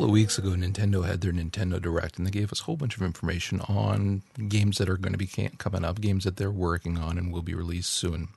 [0.00, 2.78] Couple of weeks ago, Nintendo had their Nintendo Direct, and they gave us a whole
[2.78, 5.26] bunch of information on games that are going to be
[5.58, 8.28] coming up, games that they're working on and will be released soon.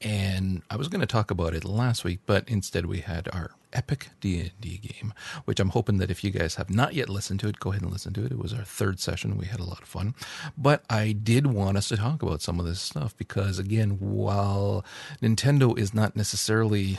[0.00, 3.50] And I was going to talk about it last week, but instead we had our
[3.74, 5.12] epic D&D game,
[5.44, 7.82] which I'm hoping that if you guys have not yet listened to it, go ahead
[7.82, 8.32] and listen to it.
[8.32, 9.36] It was our third session.
[9.36, 10.14] We had a lot of fun.
[10.56, 14.82] But I did want us to talk about some of this stuff because, again, while
[15.20, 16.98] Nintendo is not necessarily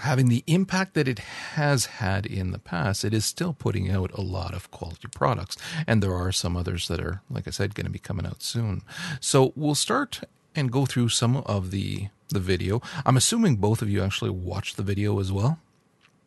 [0.00, 4.10] having the impact that it has had in the past, it is still putting out
[4.12, 5.56] a lot of quality products.
[5.86, 8.42] And there are some others that are, like I said, going to be coming out
[8.42, 8.82] soon.
[9.20, 10.20] So we'll start
[10.54, 12.80] and go through some of the the video.
[13.06, 15.58] I'm assuming both of you actually watched the video as well.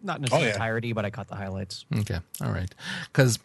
[0.01, 0.49] Not in its Oh, yeah.
[0.53, 1.85] entirety, but I caught the highlights.
[1.94, 2.73] Okay, all right.
[3.11, 3.39] Because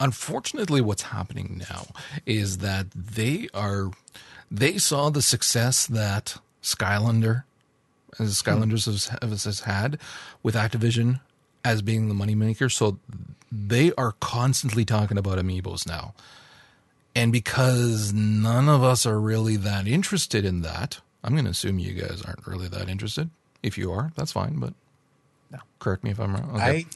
[0.00, 1.86] unfortunately, what's happening now
[2.24, 3.90] is that they are
[4.50, 7.42] they saw the success that Skylander,
[8.18, 8.92] as Skylanders hmm.
[8.92, 9.98] has, has, has had
[10.42, 11.20] with Activision
[11.64, 12.70] as being the moneymaker.
[12.70, 12.98] So
[13.50, 16.14] they are constantly talking about amiibos now.
[17.14, 21.78] And because none of us are really that interested in that, I'm going to assume
[21.78, 23.30] you guys aren't really that interested.
[23.62, 24.58] If you are, that's fine.
[24.60, 24.74] But
[25.50, 25.58] No.
[25.78, 26.50] correct me if I'm wrong.
[26.56, 26.62] Okay.
[26.62, 26.86] I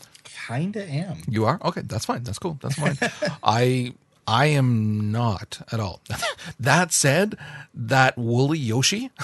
[0.46, 1.22] kind of am.
[1.26, 1.80] You are okay.
[1.80, 2.22] That's fine.
[2.22, 2.58] That's cool.
[2.62, 2.98] That's fine.
[3.42, 3.94] I
[4.26, 6.00] I am not at all.
[6.60, 7.36] that said,
[7.74, 9.10] that woolly Yoshi.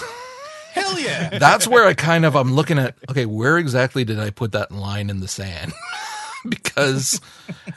[0.77, 1.39] Hell yeah!
[1.39, 2.97] That's where I kind of I'm looking at.
[3.11, 5.73] Okay, where exactly did I put that line in the sand?
[6.49, 7.21] because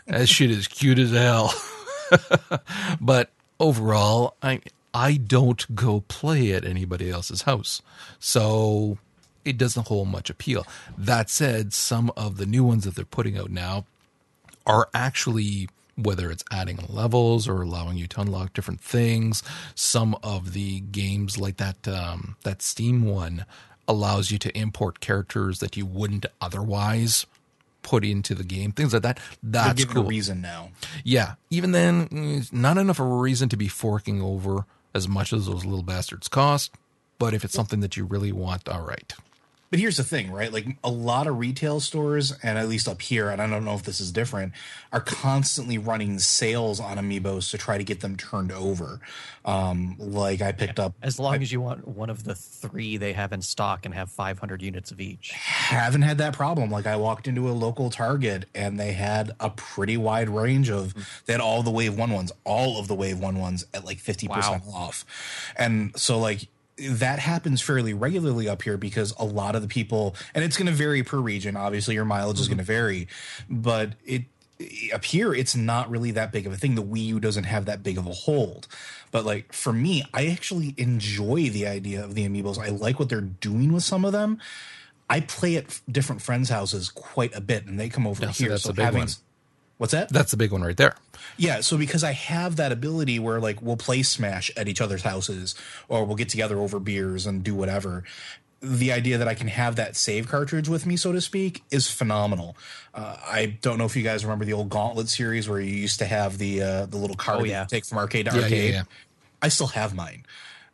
[0.06, 1.54] that shit is cute as hell.
[3.02, 4.62] but overall, I
[4.94, 7.82] I don't go play at anybody else's house,
[8.20, 8.98] so
[9.46, 10.68] it doesn't hold much appeal.
[10.98, 13.86] That said, some of the new ones that they're putting out now
[14.66, 15.70] are actually
[16.04, 19.44] whether it's adding levels or allowing you to unlock different things.
[19.76, 23.46] Some of the games like that um, that Steam one
[23.88, 27.26] allows you to import characters that you wouldn't otherwise
[27.82, 28.72] put into the game.
[28.72, 29.20] Things like that.
[29.42, 30.06] That's giving cool.
[30.06, 30.70] a reason now.
[31.04, 31.36] Yeah.
[31.50, 35.48] Even then, mm, not enough of a reason to be forking over as much as
[35.48, 36.72] those little bastards cost.
[37.18, 39.14] But if it's something that you really want, all right.
[39.70, 40.52] But here's the thing, right?
[40.52, 43.76] Like a lot of retail stores, and at least up here, and I don't know
[43.76, 44.54] if this is different,
[44.92, 49.00] are constantly running sales on amiibos to try to get them turned over.
[49.46, 53.14] Um, like I picked up, As long as you want one of the three they
[53.14, 55.32] have in stock and have 500 units of each.
[55.34, 56.72] haven't had that problem.
[56.72, 60.94] Like I walked into a local Target and they had a pretty wide range of
[61.26, 64.00] they had all the wave one ones, all of the wave one ones at like
[64.00, 65.06] 50% off.
[65.56, 66.48] And so like
[66.82, 70.68] that happens fairly regularly up here because a lot of the people and it's going
[70.68, 71.56] to vary per region.
[71.56, 72.68] Obviously your mileage is going to mm-hmm.
[72.68, 73.08] vary,
[73.50, 74.24] but it
[74.94, 77.64] up here it's not really that big of a thing the wii u doesn't have
[77.64, 78.68] that big of a hold
[79.10, 83.08] but like for me i actually enjoy the idea of the amiibos i like what
[83.08, 84.38] they're doing with some of them
[85.10, 88.50] I play at different friends' houses quite a bit, and they come over here.
[88.50, 89.10] that's so a big having one.
[89.80, 90.10] What's that?
[90.10, 90.94] That's the big one right there.
[91.36, 95.02] Yeah, so because I have that ability where like we'll play Smash at each other's
[95.02, 95.56] houses,
[95.88, 98.04] or we'll get together over beers and do whatever.
[98.62, 101.90] The idea that I can have that save cartridge with me, so to speak, is
[101.90, 102.58] phenomenal.
[102.94, 106.00] Uh, I don't know if you guys remember the old Gauntlet series where you used
[106.00, 107.62] to have the uh, the little card Oh, yeah.
[107.62, 108.74] you take from arcade to Yeah, yeah, arcade.
[108.74, 108.84] yeah.
[109.42, 110.26] I still have mine.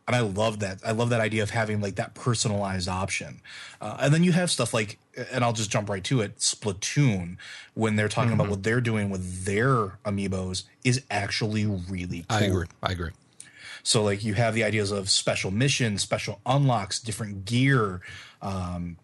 [0.08, 0.78] And I love that.
[0.84, 3.40] I love that idea of having like that personalized option.
[3.80, 4.98] Uh, and then you have stuff like,
[5.32, 7.36] and I'll just jump right to it Splatoon,
[7.74, 8.40] when they're talking Mm-hmm.
[8.40, 12.38] about what they're doing with their amiibos, is actually really cool.
[12.38, 12.66] I agree.
[12.82, 13.10] I agree.
[13.82, 18.00] So, like, you have the ideas of special missions, special unlocks, different gear,
[18.42, 18.96] um,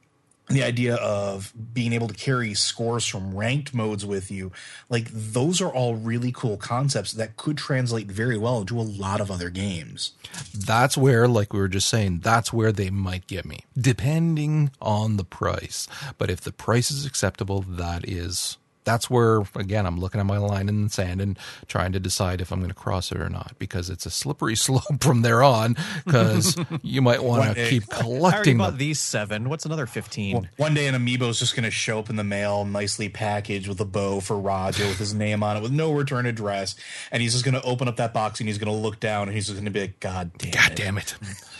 [0.55, 4.53] the idea of being able to carry scores from ranked modes with you.
[4.89, 9.21] Like, those are all really cool concepts that could translate very well into a lot
[9.21, 10.13] of other games.
[10.55, 15.17] That's where, like we were just saying, that's where they might get me, depending on
[15.17, 15.89] the price.
[16.19, 20.39] But if the price is acceptable, that is that's where again I'm looking at my
[20.39, 21.39] line in the sand and
[21.69, 24.57] trying to decide if I'm going to cross it or not because it's a slippery
[24.57, 25.77] slope from there on.
[26.05, 28.79] Because you might want to day- keep I already collecting bought them.
[28.79, 29.49] these seven.
[29.49, 30.49] What's another 15?
[30.57, 33.69] One day, an amiibo is just going to show up in the mail, nicely packaged
[33.69, 36.75] with a bow for Roger with his name on it, with no return address.
[37.11, 39.29] And he's just going to open up that box and he's going to look down
[39.29, 40.77] and he's just going to be like, God damn God it.
[40.77, 41.15] damn it!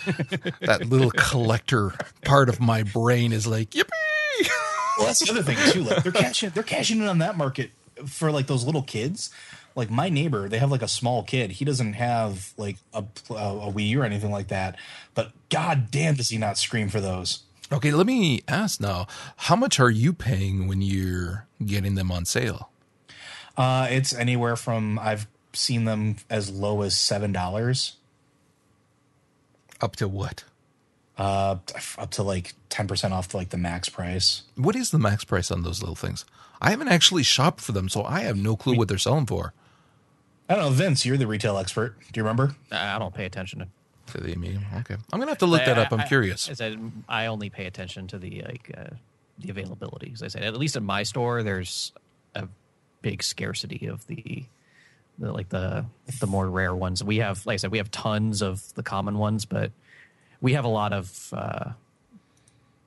[0.61, 1.93] that little collector
[2.25, 3.89] part of my brain is like, yippee!
[4.99, 5.83] Well, that's the other thing too.
[5.85, 7.71] Like they're cashing they're cashing in on that market
[8.07, 9.31] for like those little kids.
[9.75, 11.53] Like my neighbor, they have like a small kid.
[11.53, 14.77] He doesn't have like a a Wii U or anything like that.
[15.15, 17.41] But god damn, does he not scream for those?
[17.73, 19.07] Okay, let me ask now.
[19.37, 22.69] How much are you paying when you're getting them on sale?
[23.57, 27.97] Uh, it's anywhere from I've seen them as low as seven dollars
[29.81, 30.45] Up to what?
[31.23, 31.57] Uh,
[31.99, 34.43] up to like ten percent off to like the max price.
[34.57, 36.25] What is the max price on those little things?
[36.61, 39.53] I haven't actually shopped for them, so I have no clue what they're selling for.
[40.49, 41.07] I don't know, Vince.
[41.07, 41.97] You're the retail expert.
[42.13, 42.55] Do you remember?
[42.71, 43.69] I don't pay attention to.
[44.15, 44.65] To the medium.
[44.81, 45.93] Okay, I'm gonna have to look that up.
[45.93, 46.51] I'm I- I- curious.
[46.51, 48.91] I said I only pay attention to the like uh,
[49.39, 50.11] the availability.
[50.13, 51.93] As I said, at least in my store, there's
[52.35, 52.49] a
[53.01, 54.45] big scarcity of the,
[55.19, 55.87] the like the
[56.21, 57.03] the more rare ones.
[57.03, 59.71] We have, like I said, we have tons of the common ones, but
[60.43, 61.71] we have a lot of uh,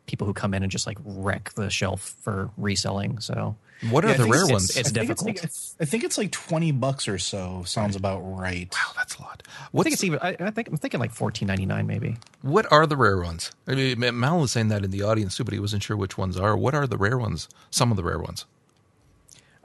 [0.06, 3.20] people who come in and just like wreck the shelf for reselling.
[3.20, 3.56] So
[3.90, 4.70] What are Yeah, the rare it's- ones?
[4.78, 5.26] it's- I think difficult.
[5.44, 7.64] like, I think it's like twenty bucks or so.
[7.66, 8.72] Sounds about right.
[8.74, 9.44] wow, that's a lot.
[9.74, 10.20] I think it's even.
[10.22, 12.18] I, I think I'm thinking like fourteen ninety nine maybe.
[12.42, 13.52] what are the rare ones?
[13.68, 16.18] I mean, Mal was saying that in the audience too, but he wasn't sure which
[16.18, 16.56] ones are.
[16.56, 17.50] What are the rare ones?
[17.72, 18.46] Some of the rare ones.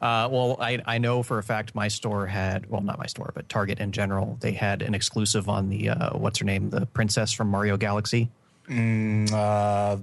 [0.00, 3.32] Uh, well, I, I know for a fact my store had, well, not my store,
[3.34, 6.86] but Target in general, they had an exclusive on the, uh, what's her name, the
[6.86, 8.30] princess from Mario Galaxy.
[8.66, 9.98] Uh,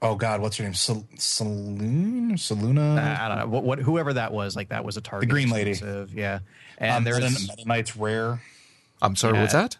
[0.00, 0.74] oh God, what's her name?
[0.74, 2.98] Sal- Saloon, Saluna.
[2.98, 5.28] I don't know, what, what, whoever that was, like that was a Target.
[5.28, 5.70] The green lady.
[5.70, 6.38] exclusive, Yeah.
[6.78, 8.40] And um, there's, Meta, Meta Knight's rare.
[9.00, 9.76] I'm sorry, what's that?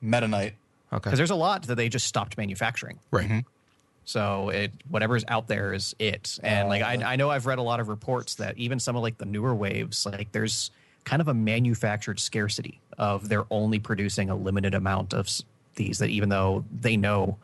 [0.00, 0.54] Meta Knight.
[0.92, 3.00] Okay, because there's a lot that they just stopped manufacturing.
[3.10, 3.44] right.
[4.06, 6.38] So it whatever's out there is it.
[6.42, 8.96] And oh, like I, I know I've read a lot of reports that even some
[8.96, 10.70] of like the newer waves, like there's
[11.04, 15.28] kind of a manufactured scarcity of they're only producing a limited amount of
[15.74, 15.98] these.
[15.98, 17.36] That even though they know,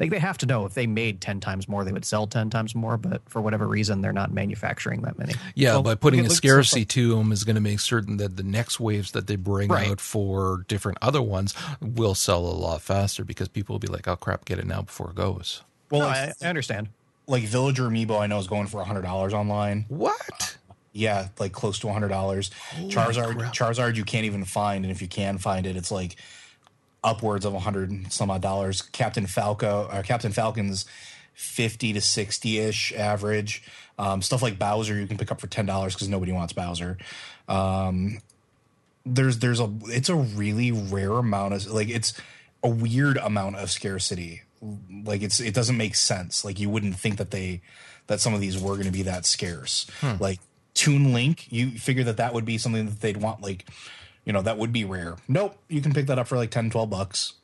[0.00, 2.50] like they have to know if they made ten times more, they would sell ten
[2.50, 2.96] times more.
[2.96, 5.34] But for whatever reason, they're not manufacturing that many.
[5.54, 7.78] Yeah, Well, by putting a at- look at scarcity to them is going to make
[7.78, 9.88] certain that the next waves that they bring Right.
[9.88, 14.08] out for different other ones will sell a lot faster because people will be like,
[14.08, 16.88] "Oh crap, get it now before it goes." Well, No, I, I understand.
[17.26, 19.84] like Villager Amiibo, I know is going for hundred dollars online.
[19.88, 20.56] What?
[20.92, 22.50] Yeah, like close to hundred dollars.
[22.88, 23.54] Charizard, crap.
[23.54, 26.16] Charizard, you can't even find, and if you can find it, it's like
[27.04, 28.82] upwards of a hundred and some odd dollars.
[28.82, 30.84] Captain Falco, or Captain Falcon's
[31.34, 33.62] fifty to sixty ish average.
[33.98, 36.98] Um, stuff like Bowser, you can pick up for ten dollars because nobody wants Bowser.
[37.48, 38.20] Um,
[39.06, 42.12] there's there's a it's a really rare amount of like it's
[42.62, 44.42] a weird amount of scarcity
[45.04, 46.44] like it's it doesn't make sense.
[46.44, 47.60] Like you wouldn't think that they
[48.08, 49.86] that some of these were going to be that scarce.
[50.18, 50.40] Like
[50.74, 53.66] Toon Link you figure that that would be something that they'd want like
[54.24, 55.16] you know that would be rare.
[55.28, 57.34] Nope you can pick that up for like 10 12 bucks.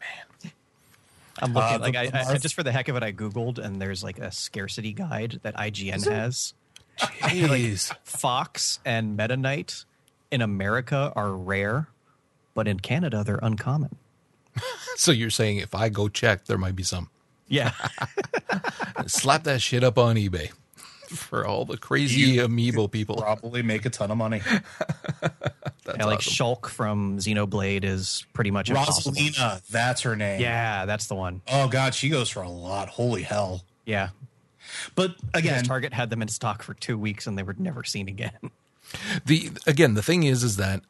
[0.00, 0.52] Man,
[1.40, 3.12] I'm looking Uh, like the- I, the I just for the heck of it, I
[3.12, 6.54] googled and there's like a scarcity guide that IGN has.
[6.98, 7.92] Jeez.
[8.04, 9.84] Fox and Meta Knight
[10.30, 11.88] in America are rare,
[12.54, 13.96] but in Canada they're uncommon.
[14.96, 17.10] so you're saying if I go check, there might be some.
[17.48, 17.72] Yeah,
[19.06, 20.50] Slap that shit up on eBay
[21.08, 23.16] for all the crazy You- amiibo people.
[23.16, 24.40] probably make a ton of money
[25.20, 26.32] That's yeah like awesome.
[26.32, 29.12] Shulk from Xenoblade is pretty much impossible.
[29.16, 31.42] Rosalina that's her name Yeah, that's the one.
[31.48, 34.08] oh god she goes for a lot holy hell Yeah,
[34.94, 37.84] but because again Target had them in stock for two weeks and they were never
[37.84, 38.32] seen again.
[39.26, 40.80] the again the thing is is that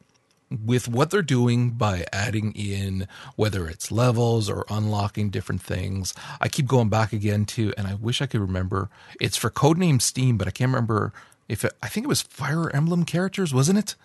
[0.63, 6.47] with what they're doing by adding in whether it's levels or unlocking different things i
[6.47, 10.37] keep going back again to and i wish i could remember it's for codename steam
[10.37, 11.13] but i can't remember
[11.47, 13.95] if it, i think it was fire emblem characters wasn't it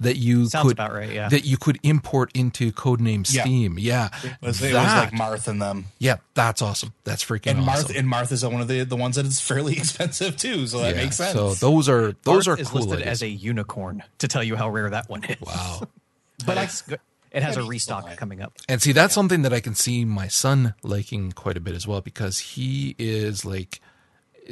[0.00, 1.28] that you Sounds could about right, yeah.
[1.28, 3.42] that you could import into codename Yeah.
[3.42, 7.52] steam yeah it was, it was like Marth and them yeah that's awesome that's freaking
[7.52, 10.36] and awesome Marth and Marth is one of the the ones that is fairly expensive
[10.36, 13.06] too so that Yeah, makes sense so those are those Marth are is cool listed
[13.06, 15.40] as a unicorn to tell you how rare that one is.
[15.40, 15.82] wow
[16.46, 17.00] but it's good.
[17.32, 18.54] It has I a mean, restock still coming up.
[18.66, 21.86] And see, that's something that I can see my son liking quite a bit as
[21.86, 23.80] well because he is like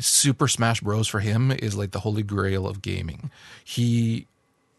[0.01, 1.09] Super Smash Bros.
[1.09, 3.31] for him is like the holy grail of gaming.
[3.65, 4.27] He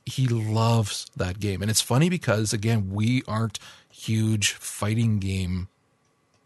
[0.05, 3.59] he loves that game, and it's funny because again, we aren't
[3.91, 5.67] huge fighting game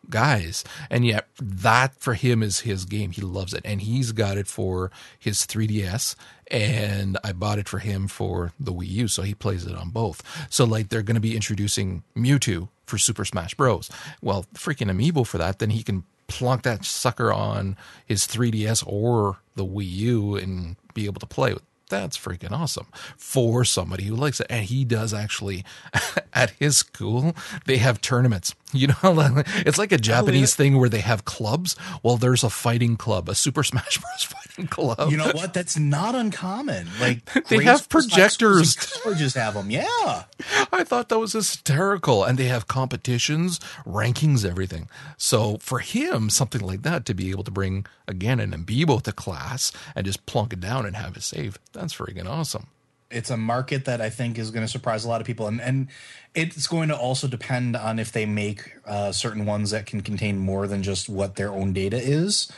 [0.10, 3.12] guys, and yet that for him is his game.
[3.12, 6.16] He loves it, and he's got it for his 3DS,
[6.50, 9.90] and I bought it for him for the Wii U, so he plays it on
[9.90, 10.24] both.
[10.50, 13.90] So like they're going to be introducing Mewtwo for Super Smash Bros.
[14.22, 17.76] Well, freaking amiibo for that, then he can plunk that sucker on
[18.06, 21.64] his 3DS or the Wii U and be able to play with.
[21.90, 24.48] That's freaking awesome for somebody who likes it.
[24.50, 25.66] And he does actually,
[26.34, 28.56] at his school, they have tournaments.
[28.72, 28.96] You know,
[29.66, 31.76] it's like a oh, Japanese thing where they have clubs.
[32.04, 34.24] Well, there's a fighting club, a Super Smash Bros.
[34.24, 35.10] fighting club.
[35.10, 35.54] You know what?
[35.54, 36.88] That's not uncommon.
[37.00, 38.76] Like They have projectors.
[38.76, 39.72] colleges have them.
[39.72, 40.24] Yeah.
[40.72, 42.24] I thought that was hysterical.
[42.24, 44.88] And they have competitions, rankings, everything.
[45.18, 49.12] So for him, something like that to be able to bring again an amiibo to
[49.12, 52.68] class and just plunk it down and have it save, that's freaking awesome.
[53.12, 55.62] It's a market that I think is going to surprise a lot of people, and
[55.62, 55.88] and
[56.36, 60.38] it's going to also depend on if they make uh, certain ones that can contain
[60.38, 62.52] more than just what their own data is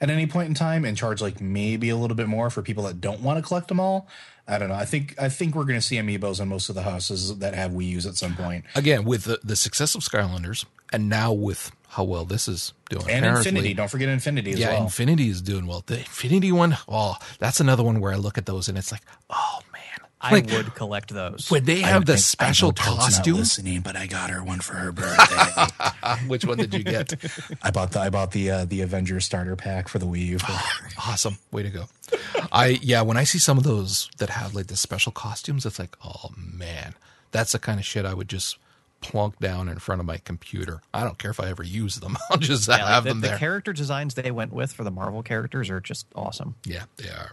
[0.00, 2.84] at any point in time, and charge like maybe a little bit more for people
[2.84, 4.08] that don't want to collect them all.
[4.46, 4.74] I don't know.
[4.74, 7.54] I think I think we're going to see amiibos on most of the houses that
[7.54, 11.34] have Wii U's at some point, Again, with the, the success of Skylanders, and now
[11.34, 13.74] with how well this is doing, and apparently- Infinity.
[13.74, 14.84] Don't forget Infinity as yeah, well.
[14.84, 15.82] Infinity is doing well.
[15.84, 19.02] The Infinity one, oh, that's another one where I look at those and it's like,
[19.28, 19.60] oh
[20.20, 21.48] I Like, would collect those.
[21.50, 23.38] Would they I have the think- special Toad's not costumes.
[23.38, 25.66] listening, but I got her one for her birthday.
[26.26, 27.14] Which one did you get?
[27.62, 30.38] I bought the I bought the uh, the Avengers starter pack for the Wii U.
[30.40, 30.52] For,
[31.08, 31.84] awesome, way to go!
[32.50, 35.78] I yeah, when I see some of those that have like the special costumes, it's
[35.78, 36.94] like, oh man,
[37.30, 38.58] that's the kind of shit I would just
[39.00, 40.80] plunk down in front of my computer.
[40.92, 42.16] I don't care if I ever use them.
[42.30, 43.32] I'll just Yeah, like have the, them there.
[43.32, 46.56] the character designs they went with for the Marvel characters are just awesome.
[46.64, 47.32] Yeah, they are.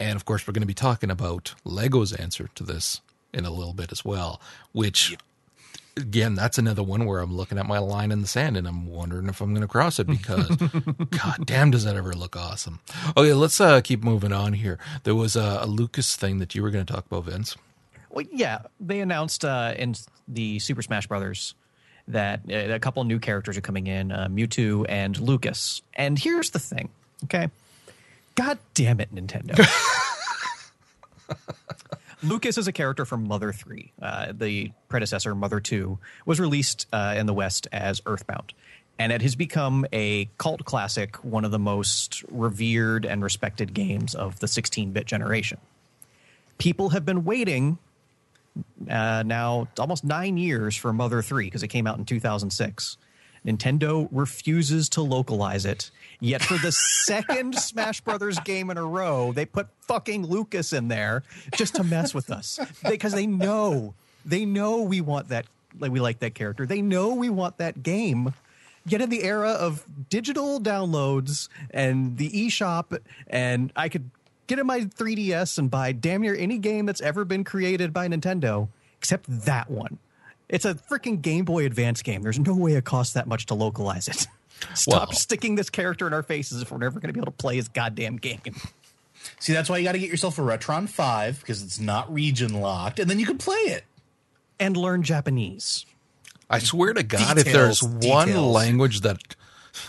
[0.00, 3.00] And of course, we're going to be talking about Lego's answer to this
[3.32, 4.40] in a little bit as well,
[4.72, 5.16] which,
[5.96, 8.86] again, that's another one where I'm looking at my line in the sand and I'm
[8.86, 10.48] wondering if I'm going to cross it because,
[11.10, 12.80] god damn, does that ever look awesome.
[13.16, 14.78] Okay, let's uh, keep moving on here.
[15.04, 17.56] There was a, a Lucas thing that you were going to talk about, Vince.
[18.10, 19.94] Well, yeah, they announced uh, in
[20.28, 21.54] the Super Smash Brothers
[22.08, 25.82] that uh, a couple new characters are coming in, uh, Mewtwo and Lucas.
[25.94, 26.90] And here's the thing,
[27.24, 27.48] okay?
[28.34, 29.56] God damn it, Nintendo.
[32.22, 33.92] Lucas is a character from Mother 3.
[34.00, 38.52] Uh, the predecessor, Mother 2, was released uh, in the West as Earthbound.
[38.98, 44.14] And it has become a cult classic, one of the most revered and respected games
[44.14, 45.58] of the 16 bit generation.
[46.58, 47.78] People have been waiting
[48.88, 52.96] uh, now almost nine years for Mother 3 because it came out in 2006.
[53.46, 55.90] Nintendo refuses to localize it.
[56.20, 56.72] Yet for the
[57.04, 61.22] second Smash Brothers game in a row, they put fucking Lucas in there
[61.54, 62.58] just to mess with us
[62.88, 63.94] because they know
[64.24, 65.44] they know we want that
[65.78, 66.66] like we like that character.
[66.66, 68.32] They know we want that game.
[68.86, 74.10] Yet in the era of digital downloads and the eShop, and I could
[74.46, 78.08] get in my 3DS and buy damn near any game that's ever been created by
[78.08, 79.98] Nintendo, except that one.
[80.48, 82.22] It's a freaking Game Boy Advance game.
[82.22, 84.26] There's no way it costs that much to localize it.
[84.74, 87.32] Stop Well- sticking this character in our faces if we're never going to be able
[87.32, 88.40] to play his goddamn game.
[89.40, 92.60] See, that's why you got to get yourself a Retron 5 because it's not region
[92.60, 93.84] locked, and then you can play it.
[94.60, 95.86] And learn Japanese.
[96.48, 99.18] I swear to God, if there's Details, one language that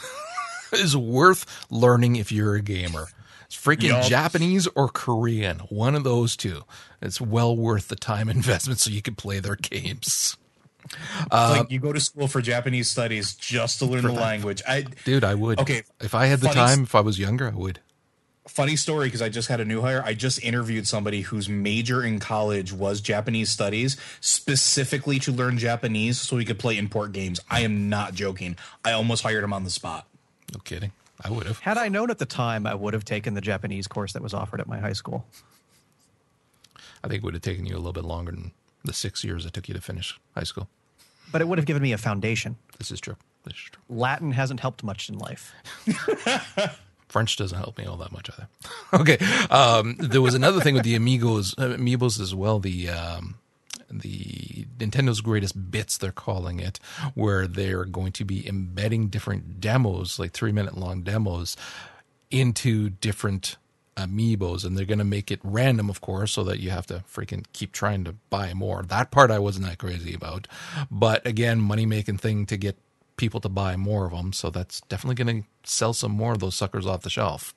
[0.74, 3.08] is worth learning if you're a gamer,
[3.56, 4.06] it's freaking Yup.
[4.06, 5.60] Japanese or Korean.
[5.70, 6.64] One of those two.
[7.02, 10.38] It's well worth the time investment so you can play their games.
[11.32, 14.62] Uh, like you go to school for Japanese studies just to learn the language.
[14.68, 15.60] I Dude, I would.
[15.60, 17.80] Okay, If I had the time, if I was younger, I would.
[18.48, 20.04] funny story because I just had a new hire.
[20.06, 26.22] I just interviewed somebody whose major in college was Japanese studies, specifically to learn Japanese
[26.22, 27.40] so he could play import games.
[27.50, 28.56] I am not joking.
[28.84, 30.08] I almost hired him on the spot.
[30.54, 30.92] No kidding.
[31.24, 31.60] I would have.
[31.60, 34.34] Had I known at the time, I would have taken the Japanese course that was
[34.34, 35.26] offered at my high school.
[37.04, 38.52] I think it would have taken you a little bit longer than
[38.84, 40.68] the six years it took you to finish high school.
[41.32, 42.58] But it would have given me a foundation.
[42.78, 43.16] This is true.
[43.44, 43.82] This is true.
[43.90, 45.54] Latin hasn't helped much in life.
[47.08, 48.48] French doesn't help me all that much either.
[48.94, 49.18] okay.
[49.50, 52.60] Um, there was another thing with the Amigos, uh, Amiibos as well.
[52.60, 53.36] The um,
[54.00, 56.80] the Nintendo's greatest bits, they're calling it,
[57.14, 61.56] where they're going to be embedding different demos, like three minute long demos,
[62.32, 63.58] into different
[63.98, 67.02] amiibos and they're going to make it random of course so that you have to
[67.10, 70.50] freaking keep trying to buy more that part i wasn't that crazy about
[70.92, 72.78] but again money making thing to get
[73.16, 76.40] people to buy more of them so that's definitely going to sell some more of
[76.40, 77.56] those suckers off the shelf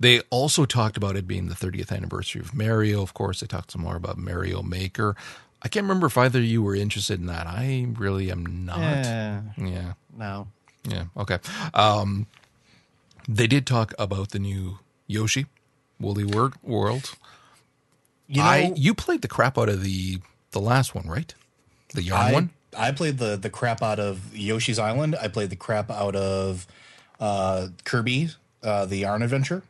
[0.00, 3.02] they also talked about it being the 30th anniversary of Mario.
[3.02, 5.16] Of course, they talked some more about Mario Maker.
[5.62, 7.46] I can't remember if either of you were interested in that.
[7.46, 8.78] I really am not.
[8.78, 9.92] Eh, Yeah.
[10.16, 10.48] no.
[10.84, 11.04] Yeah.
[11.16, 11.38] Okay.
[11.74, 12.26] Um,
[13.28, 15.46] they did talk about the new Yoshi
[16.00, 17.14] Woolly World.
[18.28, 20.20] You know, I you played the crap out of the
[20.52, 21.34] the last one, right?
[21.94, 22.50] The yarn I, one.
[22.76, 25.16] I played the the crap out of Yoshi's Island.
[25.20, 26.66] I played the crap out of
[27.20, 28.30] uh, Kirby,
[28.62, 29.62] uh, the Yarn Adventure,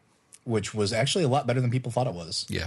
[0.45, 2.47] which was actually a lot better than people thought it was.
[2.49, 2.67] Yeah.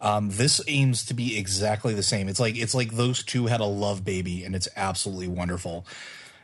[0.00, 2.28] Um, this aims to be exactly the same.
[2.28, 5.86] It's like it's like those two had a love baby, and it's absolutely wonderful.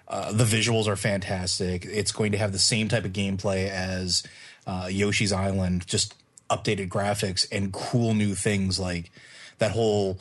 [0.09, 1.85] Uh, the visuals are fantastic.
[1.87, 4.23] It's going to have the same type of gameplay as
[4.67, 6.15] uh, Yoshi's Island, just
[6.51, 9.11] updated graphics and cool new things like
[9.59, 10.19] that whole.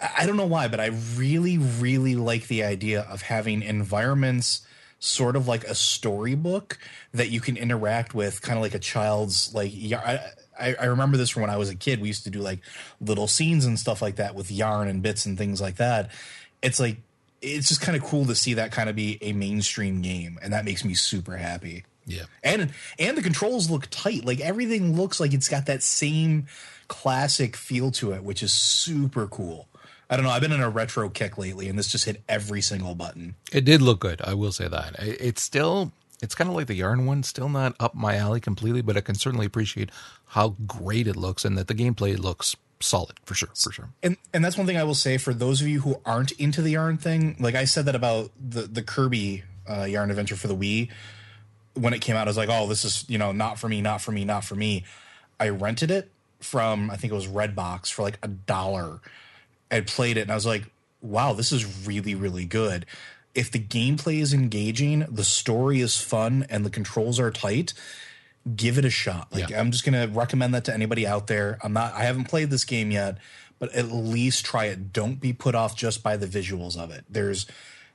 [0.00, 4.62] I don't know why, but I really, really like the idea of having environments
[5.00, 6.78] sort of like a storybook
[7.12, 9.72] that you can interact with, kind of like a child's like.
[9.92, 10.20] I,
[10.58, 12.00] I remember this from when I was a kid.
[12.00, 12.60] We used to do like
[13.00, 16.10] little scenes and stuff like that with yarn and bits and things like that.
[16.62, 16.98] It's like
[17.40, 20.52] it's just kind of cool to see that kind of be a mainstream game, and
[20.52, 21.84] that makes me super happy.
[22.06, 24.24] Yeah, and and the controls look tight.
[24.24, 26.46] Like everything looks like it's got that same
[26.88, 29.68] classic feel to it, which is super cool.
[30.10, 30.30] I don't know.
[30.30, 33.34] I've been in a retro kick lately, and this just hit every single button.
[33.52, 34.22] It did look good.
[34.22, 34.96] I will say that.
[34.98, 38.80] It's still, it's kind of like the yarn one, still not up my alley completely,
[38.80, 39.90] but I can certainly appreciate
[40.28, 43.88] how great it looks and that the gameplay looks solid for sure, for sure.
[44.02, 46.62] And and that's one thing I will say for those of you who aren't into
[46.62, 47.36] the yarn thing.
[47.38, 50.90] Like I said that about the the Kirby uh, Yarn Adventure for the Wii
[51.74, 52.26] when it came out.
[52.26, 54.44] I was like, oh, this is you know not for me, not for me, not
[54.44, 54.84] for me.
[55.40, 59.00] I rented it from I think it was Redbox for like a dollar.
[59.70, 60.64] I played it and I was like,
[61.00, 62.86] wow, this is really really good.
[63.34, 67.72] If the gameplay is engaging, the story is fun, and the controls are tight,
[68.56, 69.28] give it a shot.
[69.32, 69.60] Like yeah.
[69.60, 71.58] I'm just gonna recommend that to anybody out there.
[71.62, 73.18] I'm not I haven't played this game yet,
[73.58, 74.92] but at least try it.
[74.92, 77.04] Don't be put off just by the visuals of it.
[77.08, 77.46] There's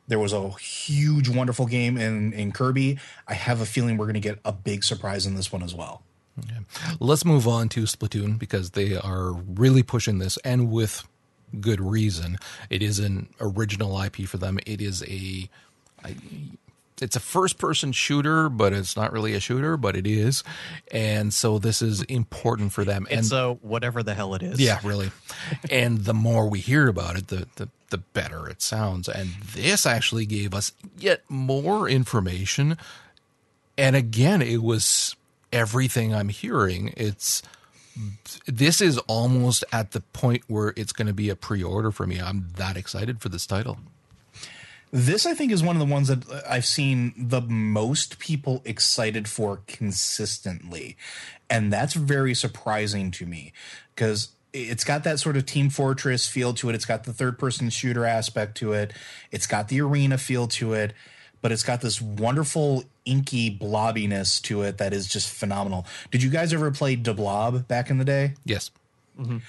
[0.07, 2.99] there was a huge, wonderful game in in Kirby.
[3.27, 6.03] I have a feeling we're gonna get a big surprise in this one as well.
[6.39, 6.59] Okay.
[6.99, 11.07] Let's move on to Splatoon because they are really pushing this and with
[11.59, 12.37] good reason.
[12.69, 14.59] It is an original IP for them.
[14.65, 15.49] It is a
[16.03, 16.15] I,
[17.03, 20.43] it's a first person shooter, but it's not really a shooter, but it is.
[20.91, 23.05] And so this is important for them.
[23.11, 24.59] And so whatever the hell it is.
[24.59, 25.11] Yeah, really.
[25.69, 29.07] and the more we hear about it, the, the the better it sounds.
[29.07, 32.77] And this actually gave us yet more information.
[33.77, 35.15] And again, it was
[35.51, 36.93] everything I'm hearing.
[36.97, 37.43] It's
[38.47, 42.19] this is almost at the point where it's going to be a pre-order for me.
[42.19, 43.77] I'm that excited for this title.
[44.95, 49.27] This, I think, is one of the ones that I've seen the most people excited
[49.27, 50.97] for consistently.
[51.49, 53.53] And that's very surprising to me
[53.95, 56.75] because it's got that sort of Team Fortress feel to it.
[56.75, 58.93] It's got the third person shooter aspect to it.
[59.31, 60.93] It's got the arena feel to it,
[61.41, 65.87] but it's got this wonderful inky blobbiness to it that is just phenomenal.
[66.11, 68.35] Did you guys ever play De Blob back in the day?
[68.45, 68.69] Yes.
[69.19, 69.39] Mm-hmm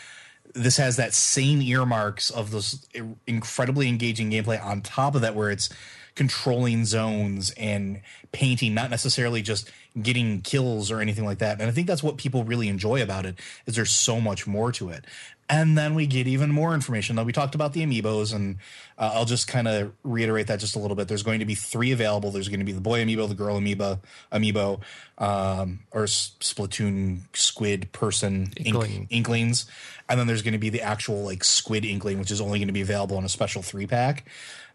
[0.54, 2.86] this has that same earmarks of those
[3.26, 5.68] incredibly engaging gameplay on top of that where it's
[6.14, 11.60] controlling zones and painting not necessarily just getting kills or anything like that.
[11.60, 14.72] And i think that's what people really enjoy about it is there's so much more
[14.72, 15.04] to it
[15.48, 17.16] and then we get even more information.
[17.16, 18.57] Now we talked about the amiibos, and
[18.98, 21.09] uh, I'll just kind of reiterate that just a little bit.
[21.09, 22.30] There's going to be three available.
[22.30, 24.00] There's going to be the boy amiibo, the girl amiibo,
[24.33, 24.80] amiibo,
[25.18, 29.07] um, or Splatoon squid person Inkling.
[29.11, 29.66] inklings,
[30.09, 32.68] and then there's going to be the actual like squid inkling, which is only going
[32.68, 34.26] to be available in a special three pack.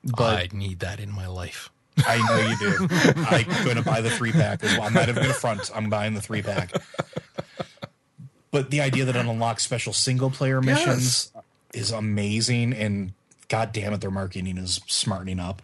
[0.04, 1.70] But I need that in my life.
[1.98, 2.88] I know you do.
[3.26, 4.64] I'm going to buy the three pack.
[4.64, 5.70] I'm not even going to front.
[5.76, 6.72] I'm buying the three pack
[8.52, 11.44] but the idea that it unlocks special single player missions yes.
[11.74, 13.14] is amazing and
[13.48, 15.62] god damn it their marketing is smartening up.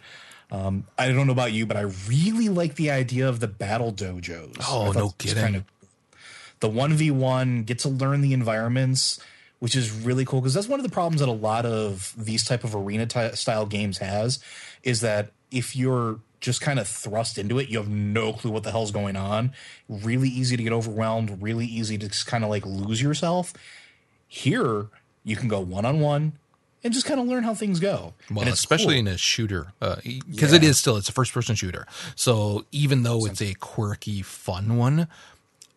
[0.52, 3.92] Um, i don't know about you but i really like the idea of the battle
[3.92, 4.58] dojos.
[4.70, 5.44] Oh no kidding.
[5.44, 5.64] kind of,
[6.60, 9.20] the 1v1 get to learn the environments
[9.60, 12.44] which is really cool because that's one of the problems that a lot of these
[12.44, 14.40] type of arena style games has
[14.84, 17.70] is that if you're just kind of thrust into it.
[17.70, 19.52] You have no clue what the hell's going on.
[19.90, 23.54] Really easy to get overwhelmed, really easy to just kind of like lose yourself.
[24.28, 24.88] Here,
[25.24, 26.34] you can go one on one
[26.84, 28.14] and just kind of learn how things go.
[28.32, 29.00] Well, especially cool.
[29.00, 30.56] in a shooter, because uh, yeah.
[30.56, 31.88] it is still it's a first person shooter.
[32.16, 35.08] So even though it's a quirky, fun one,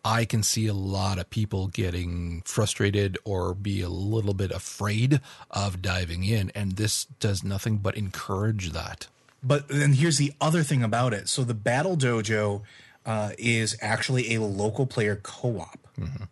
[0.05, 5.19] I can see a lot of people getting frustrated or be a little bit afraid
[5.49, 9.07] of diving in, and this does nothing but encourage that.
[9.41, 11.29] But then here's the other thing about it.
[11.29, 12.61] So the Battle Dojo
[13.05, 15.87] uh, is actually a local player co-op.
[15.99, 16.23] Mm-hmm.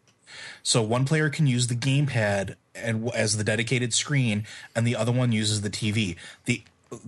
[0.64, 5.12] So one player can use the gamepad and as the dedicated screen, and the other
[5.12, 6.16] one uses the TV.
[6.46, 6.62] The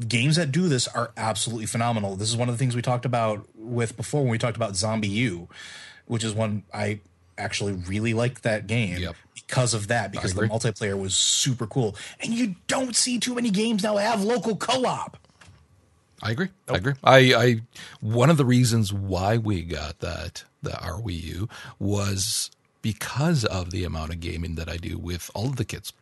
[0.07, 2.15] games that do this are absolutely phenomenal.
[2.15, 4.75] This is one of the things we talked about with before when we talked about
[4.75, 5.47] Zombie U,
[6.05, 7.01] which is one I
[7.37, 9.15] actually really liked that game yep.
[9.33, 11.95] because of that because the multiplayer was super cool.
[12.19, 15.17] And you don't see too many games now have local co-op.
[16.21, 16.49] I agree.
[16.67, 16.75] Nope.
[16.75, 16.93] I agree.
[17.03, 17.61] I, I
[18.01, 22.51] one of the reasons why we got that the our Wii U was
[22.81, 25.93] because of the amount of gaming that I do with all of the kids.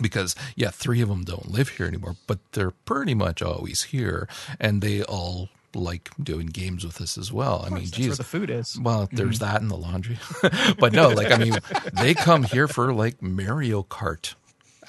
[0.00, 4.28] Because yeah, three of them don't live here anymore, but they're pretty much always here,
[4.58, 7.64] and they all like doing games with us as well.
[7.64, 8.78] I mean, geez, where the food is.
[8.80, 9.16] well, mm-hmm.
[9.16, 10.18] there's that in the laundry,
[10.80, 11.58] but no, like I mean,
[11.92, 14.34] they come here for like Mario Kart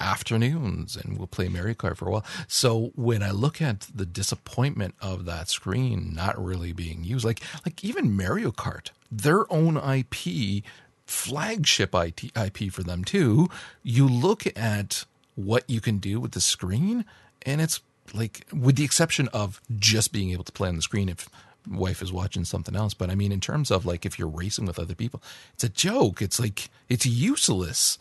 [0.00, 2.24] afternoons, and we'll play Mario Kart for a while.
[2.48, 7.40] So when I look at the disappointment of that screen not really being used, like
[7.64, 10.64] like even Mario Kart, their own IP,
[11.06, 13.48] flagship IT, IP for them too.
[13.82, 15.04] You look at
[15.34, 17.04] what you can do with the screen,
[17.42, 17.80] and it's
[18.14, 21.28] like, with the exception of just being able to play on the screen if
[21.68, 22.94] wife is watching something else.
[22.94, 25.22] But I mean, in terms of like if you're racing with other people,
[25.54, 26.22] it's a joke.
[26.22, 27.98] It's like it's useless.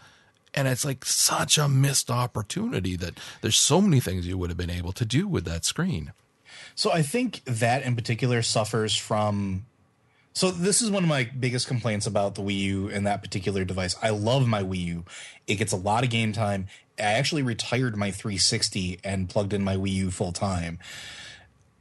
[0.56, 4.58] And it's like such a missed opportunity that there's so many things you would have
[4.58, 6.14] been able to do with that screen.
[6.76, 9.66] So I think that in particular suffers from.
[10.34, 13.64] So this is one of my biggest complaints about the Wii U and that particular
[13.64, 13.96] device.
[14.02, 15.06] I love my Wii U.
[15.48, 16.68] It gets a lot of game time.
[17.00, 20.80] I actually retired my 360 and plugged in my Wii U full time.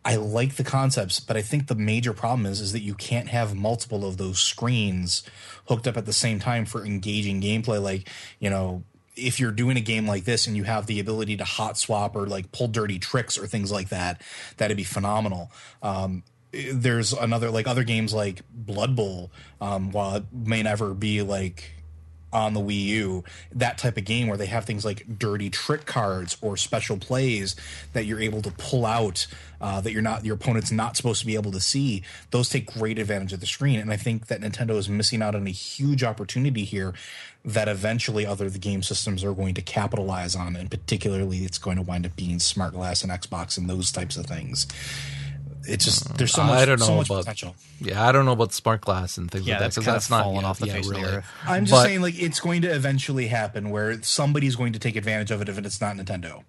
[0.05, 3.29] I like the concepts, but I think the major problem is is that you can't
[3.29, 5.23] have multiple of those screens
[5.69, 7.83] hooked up at the same time for engaging gameplay.
[7.83, 8.85] Like, you know,
[9.17, 12.17] if you're doing a game like this and you have the ability to hot swap
[12.17, 14.21] or like pull dirty tricks or things like that,
[14.59, 15.51] that'd be phenomenal.
[15.83, 21.23] Um, there's another like other games like Blood Bowl, um, while it may never be
[21.23, 21.71] like
[22.35, 25.87] on the Wii U, that type of game where they have things like dirty trick
[25.87, 27.57] cards or special plays
[27.92, 29.27] that you're able to pull out
[29.61, 32.03] uh, that you're not your opponent's not supposed to be able to see.
[32.33, 35.35] Those take great advantage of the screen, and I think that Nintendo is missing out
[35.35, 36.92] on a huge opportunity here
[37.44, 41.77] that eventually other the game systems are going to capitalize on, and particularly it's going
[41.77, 44.66] to wind up being Smart Glass and Xbox and those types of things.
[45.66, 47.55] It's just uh, there's so much, I don't know so much about potential.
[47.81, 49.94] yeah, I don't know about smart glass and things Yeah, like that that's because kind
[49.94, 51.27] that's of not fallen yeah, off the yeah, face of the earth.
[51.46, 54.96] I'm just But- saying, like, it's going to eventually happen where somebody's going to take
[54.96, 56.44] advantage of it if it's not Nintendo.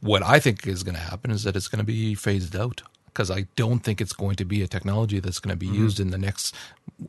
[0.00, 2.82] What I think is going to happen is that it's going to be phased out
[3.06, 5.82] because I don't think it's going to be a technology that's going to be mm-hmm.
[5.82, 6.54] used in the next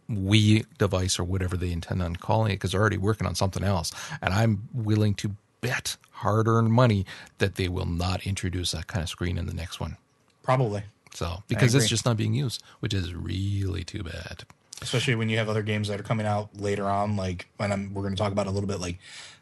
[0.10, 3.64] Wii device or whatever they intend on calling it because they're already working on something
[3.64, 3.92] else.
[4.22, 7.06] And I'm willing to bet hard earned money
[7.40, 9.98] that they will not introduce that kind of screen in the next one.
[10.44, 10.84] Probably.
[11.16, 14.44] So, because it's just not being used, which is really too bad.
[14.82, 17.94] Especially when you have other games that are coming out later on, like, and I'm,
[17.94, 19.00] we're going to talk about a little bit, like,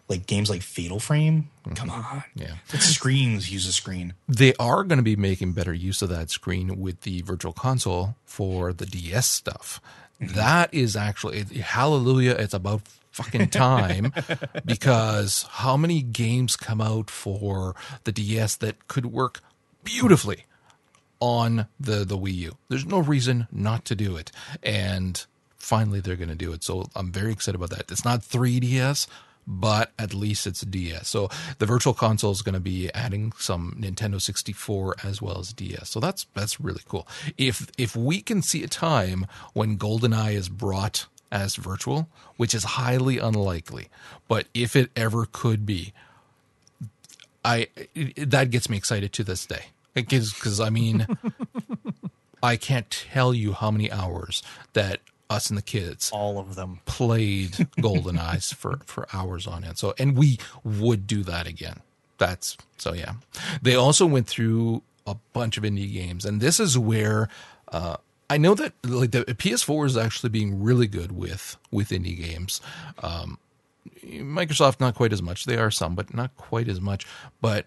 [0.07, 1.49] like games like Fatal Frame.
[1.65, 1.73] Mm-hmm.
[1.73, 2.23] Come on.
[2.35, 2.55] Yeah.
[2.71, 4.13] It screens use a screen.
[4.27, 8.15] They are going to be making better use of that screen with the virtual console
[8.25, 9.81] for the DS stuff.
[10.21, 10.35] Mm-hmm.
[10.35, 12.35] That is actually hallelujah.
[12.37, 12.81] It's about
[13.11, 14.13] fucking time
[14.65, 19.41] because how many games come out for the DS that could work
[19.83, 20.45] beautifully
[21.23, 22.57] on the the Wii U?
[22.67, 24.29] There's no reason not to do it,
[24.61, 26.63] and finally they're going to do it.
[26.65, 27.89] So I'm very excited about that.
[27.89, 29.07] It's not 3DS,
[29.47, 31.07] but at least it's DS.
[31.07, 35.53] So the Virtual Console is going to be adding some Nintendo 64 as well as
[35.53, 35.89] DS.
[35.89, 37.07] So that's that's really cool.
[37.37, 42.65] If if we can see a time when GoldenEye is brought as virtual, which is
[42.65, 43.87] highly unlikely,
[44.27, 45.93] but if it ever could be,
[47.45, 47.69] I
[48.17, 49.67] that gets me excited to this day.
[49.93, 51.05] Because I mean,
[52.43, 56.79] I can't tell you how many hours that us and the kids All of them.
[56.85, 59.77] played Golden Eyes for for hours on end.
[59.77, 61.81] So, and we would do that again.
[62.17, 63.13] That's so yeah.
[63.61, 67.29] They also went through a bunch of indie games, and this is where
[67.71, 67.97] uh,
[68.29, 72.61] I know that like the PS4 is actually being really good with with indie games.
[73.01, 73.39] Um,
[74.05, 75.45] Microsoft not quite as much.
[75.45, 77.05] They are some, but not quite as much.
[77.41, 77.65] But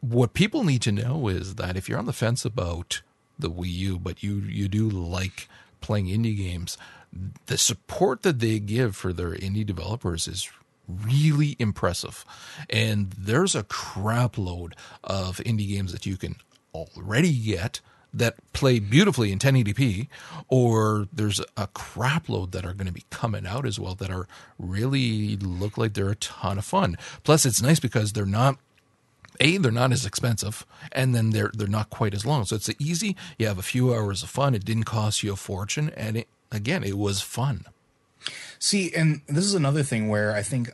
[0.00, 3.02] what people need to know is that if you're on the fence about
[3.38, 5.48] the Wii U, but you you do like
[5.80, 6.76] playing indie games,
[7.46, 10.50] the support that they give for their indie developers is
[10.88, 12.24] really impressive.
[12.68, 16.36] And there's a crap load of indie games that you can
[16.74, 17.80] already get
[18.12, 20.08] that play beautifully in 1080p,
[20.48, 24.10] or there's a crap load that are going to be coming out as well that
[24.10, 24.26] are
[24.58, 26.96] really look like they're a ton of fun.
[27.22, 28.58] Plus, it's nice because they're not
[29.40, 32.44] a they're not as expensive and then they're they're not quite as long.
[32.44, 34.54] So it's easy you have a few hours of fun.
[34.54, 37.64] It didn't cost you a fortune and it, again it was fun.
[38.58, 40.70] See, and this is another thing where I think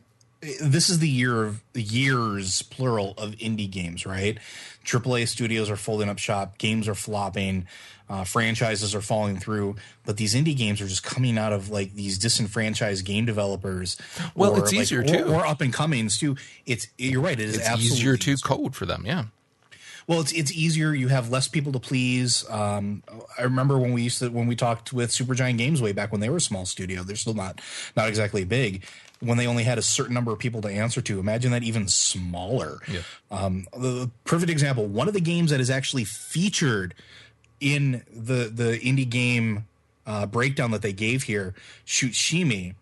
[0.60, 4.38] this is the year of years plural of indie games, right?
[4.84, 7.66] AAA studios are folding up shop, games are flopping,
[8.08, 11.94] uh, franchises are falling through, but these indie games are just coming out of like
[11.94, 13.96] these disenfranchised game developers.
[14.34, 15.24] Well, or, it's like, easier, or- too.
[15.24, 16.36] or up and comings too.
[16.66, 17.38] It's you're right.
[17.38, 19.24] It is it's absolutely easier to code for them yeah
[20.06, 20.94] well, it's it's easier.
[20.94, 22.48] You have less people to please.
[22.48, 23.02] Um,
[23.36, 26.20] I remember when we used to when we talked with Supergiant Games way back when
[26.20, 27.02] they were a small studio.
[27.02, 27.60] They're still not
[27.96, 28.84] not exactly big.
[29.20, 31.88] When they only had a certain number of people to answer to, imagine that even
[31.88, 32.80] smaller.
[32.86, 33.00] Yeah.
[33.30, 34.86] Um, the, perfect example.
[34.86, 36.94] One of the games that is actually featured
[37.60, 39.66] in the the indie game
[40.06, 41.54] uh, breakdown that they gave here,
[41.86, 42.74] Shutshimi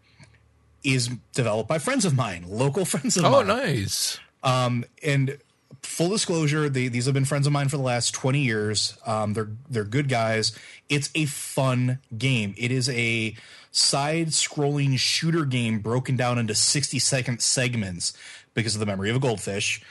[0.83, 3.51] is developed by friends of mine, local friends of Oh, mine.
[3.51, 4.18] Oh, nice.
[4.42, 5.38] Um, and
[5.83, 8.99] full disclosure, they, these have been friends of mine for the last 20 years.
[9.07, 10.53] Um, they're they're good guys.
[10.88, 12.55] It's a fun game.
[12.59, 13.35] It is a
[13.76, 18.12] side-scrolling shooter game broken down into 60 second segments
[18.54, 19.82] because of the memory of a goldfish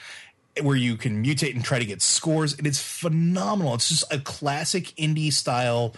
[0.62, 4.18] where you can mutate and try to get scores and it's phenomenal it's just a
[4.20, 5.94] classic indie style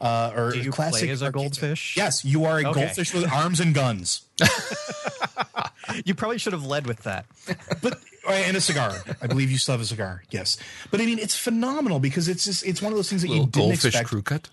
[0.00, 1.96] uh or Do you classic play as a goldfish?
[1.96, 2.80] yes you are a Okay.
[2.82, 4.22] goldfish with arms and guns
[6.04, 7.26] You probably should have led with that.
[7.82, 8.94] but oh, and a cigar.
[9.20, 10.22] I believe you still have a cigar.
[10.30, 10.56] Yes,
[10.92, 13.40] but I mean it's phenomenal because it's just it's one of those things that you
[13.40, 14.08] didn't goldfish expect.
[14.08, 14.50] crew cut.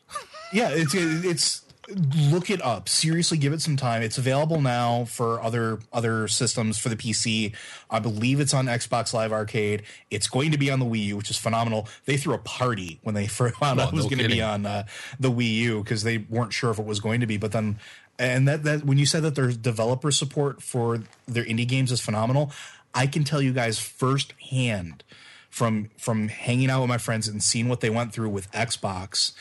[0.51, 2.89] Yeah, it's it's look it up.
[2.89, 4.01] Seriously, give it some time.
[4.01, 7.53] It's available now for other other systems for the PC.
[7.89, 9.83] I believe it's on Xbox Live Arcade.
[10.11, 11.87] It's going to be on the Wii U, which is phenomenal.
[12.05, 14.35] They threw a party when they first found Oh, out it was no going to
[14.35, 14.85] be on uh,
[15.19, 17.37] the Wii U because they weren't sure if it was going to be.
[17.37, 17.79] But then,
[18.19, 22.01] and that that when you said that there's developer support for their indie games is
[22.01, 22.51] phenomenal,
[22.93, 25.03] I can tell you guys firsthand
[25.49, 29.31] from from hanging out with my friends and seeing what they went through with Xbox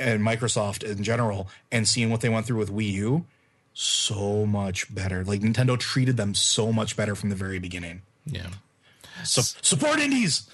[0.00, 3.26] and Microsoft in general, and seeing what they went through with Wii U.
[3.72, 5.22] So much better.
[5.24, 8.02] Like Nintendo treated them so much better from the very beginning.
[8.26, 8.48] Yeah.
[9.22, 10.50] So support indies.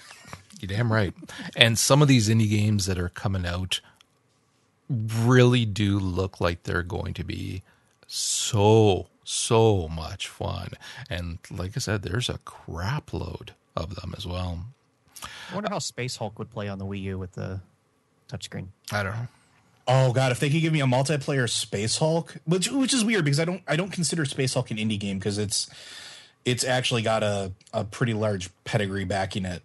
[0.59, 1.13] You're damn right.
[1.55, 3.81] And some of these indie games that are coming out
[4.89, 7.63] really do look like they're going to be
[8.07, 10.69] so, so much fun.
[11.09, 14.65] And like I said, there's a crap load of them as well.
[15.23, 17.61] I wonder how Space Hulk would play on the Wii U with the
[18.27, 18.67] touchscreen.
[18.91, 19.27] I don't know.
[19.87, 23.23] Oh god, if they could give me a multiplayer Space Hulk, which which is weird
[23.23, 25.69] because I don't I don't consider Space Hulk an indie game because it's
[26.43, 29.63] it's actually got a a pretty large pedigree backing it.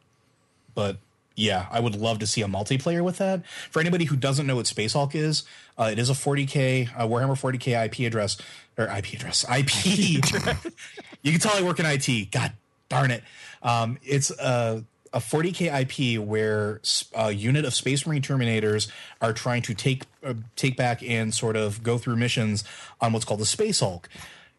[0.75, 0.98] But
[1.35, 3.44] yeah, I would love to see a multiplayer with that.
[3.46, 5.42] For anybody who doesn't know what Space Hulk is,
[5.77, 8.37] uh, it is a 40k uh, Warhammer 40k IP address
[8.79, 9.72] or IP address IP.
[11.22, 12.31] you can tell I work in IT.
[12.31, 12.53] God
[12.88, 13.25] darn it!
[13.61, 16.81] Um, it's a a 40k IP where
[17.14, 21.57] a unit of Space Marine Terminators are trying to take uh, take back and sort
[21.57, 22.64] of go through missions
[23.01, 24.09] on what's called the Space Hulk.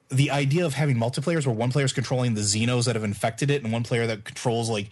[0.09, 3.49] The idea of having multiplayers where one player is controlling the Xenos that have infected
[3.49, 4.89] it and one player that controls like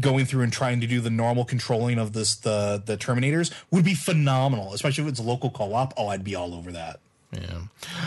[0.00, 3.84] going through and trying to do the normal controlling of this the the Terminators would
[3.84, 5.92] be phenomenal, especially if it's a local co-op.
[5.96, 7.00] Oh, I'd be all over that.
[7.32, 7.62] Yeah.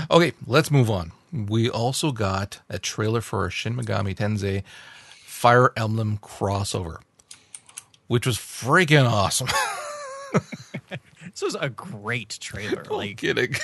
[0.10, 1.12] Okay, let's move on.
[1.32, 4.64] We also got a trailer for Shin Megami Tensei
[5.42, 6.98] Fire Emblem crossover,
[8.06, 9.48] which was freaking awesome.
[11.34, 12.84] This was a great trailer.
[12.88, 13.56] no like kidding.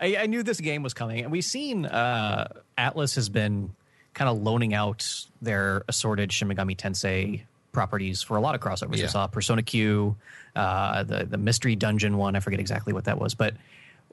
[0.00, 2.48] I, I knew this game was coming, and we've seen uh,
[2.78, 3.74] Atlus has been
[4.14, 5.06] kind of loaning out
[5.42, 8.96] their assorted Shin Megami Tensei properties for a lot of crossovers.
[8.96, 9.04] Yeah.
[9.04, 10.16] We saw Persona Q,
[10.56, 12.36] uh, the the mystery dungeon one.
[12.36, 13.54] I forget exactly what that was, but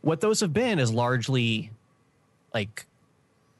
[0.01, 1.71] what those have been is largely
[2.53, 2.85] like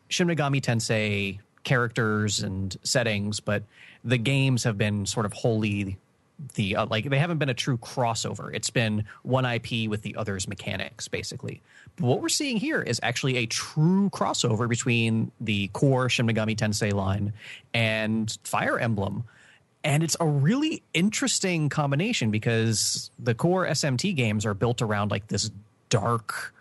[0.10, 3.62] Shin Megami Tensei characters and settings, but
[4.04, 5.98] the games have been sort of wholly
[6.56, 8.50] the uh, like they haven't been a true crossover.
[8.52, 11.62] It's been one IP with the other's mechanics, basically.
[11.96, 16.56] But what we're seeing here is actually a true crossover between the core Shin Megami
[16.56, 17.34] Tensei line
[17.72, 19.26] and Fire Emblem.
[19.84, 25.28] And it's a really interesting combination because the core SMT games are built around like
[25.28, 25.52] this
[25.90, 26.52] dark,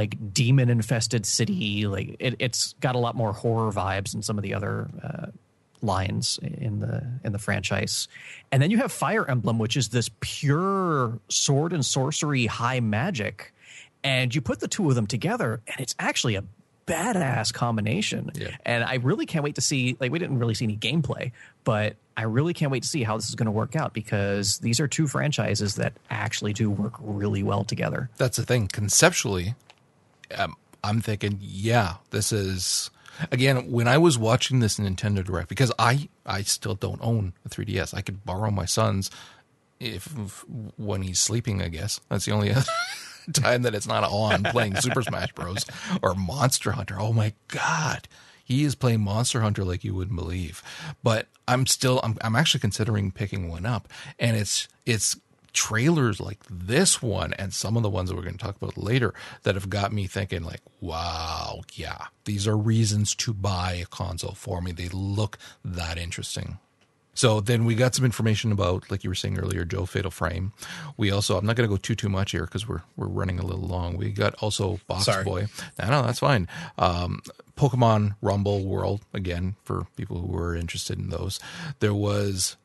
[0.00, 1.86] like demon infested city.
[1.86, 5.26] Like it, it's got a lot more horror vibes than some of the other uh,
[5.82, 8.08] lines in the in the franchise.
[8.50, 13.52] And then you have Fire Emblem, which is this pure sword and sorcery high magic.
[14.02, 16.44] And you put the two of them together, and it's actually a
[16.86, 18.30] badass combination.
[18.34, 18.56] Yeah.
[18.64, 19.98] And I really can't wait to see.
[20.00, 21.32] Like we didn't really see any gameplay,
[21.62, 24.58] but I really can't wait to see how this is going to work out because
[24.60, 28.08] these are two franchises that actually do work really well together.
[28.16, 28.68] That's the thing.
[28.68, 29.54] Conceptually,
[30.36, 32.90] um, I'm thinking, yeah, this is
[33.30, 37.48] again when I was watching this Nintendo Direct because I I still don't own a
[37.48, 37.94] 3DS.
[37.94, 39.10] I could borrow my son's
[39.78, 40.44] if, if-
[40.78, 41.62] when he's sleeping.
[41.62, 42.52] I guess that's the only
[43.32, 45.66] time that it's not on playing Super Smash Bros.
[46.02, 46.96] or Monster Hunter.
[46.98, 48.08] Oh my god.
[48.44, 50.60] He is playing Monster Hunter like you wouldn't believe.
[51.04, 53.86] But I'm still I'm I'm actually considering picking one up.
[54.18, 55.16] And it's it's
[55.52, 58.76] trailers like this one and some of the ones that we're going to talk about
[58.76, 63.86] later that have got me thinking like wow yeah these are reasons to buy a
[63.86, 64.70] console for me.
[64.70, 66.58] They look that interesting.
[67.12, 70.52] So then we got some information about like you were saying earlier joe fatal frame.
[70.96, 73.40] We also i'm not going to go too too much here because we're we're running
[73.40, 73.96] a little long.
[73.96, 75.24] We got also box Sorry.
[75.24, 75.48] boy.
[75.80, 76.46] No no that's fine.
[76.78, 77.20] Um
[77.56, 81.40] pokemon rumble world again for people who were interested in those.
[81.80, 82.56] There was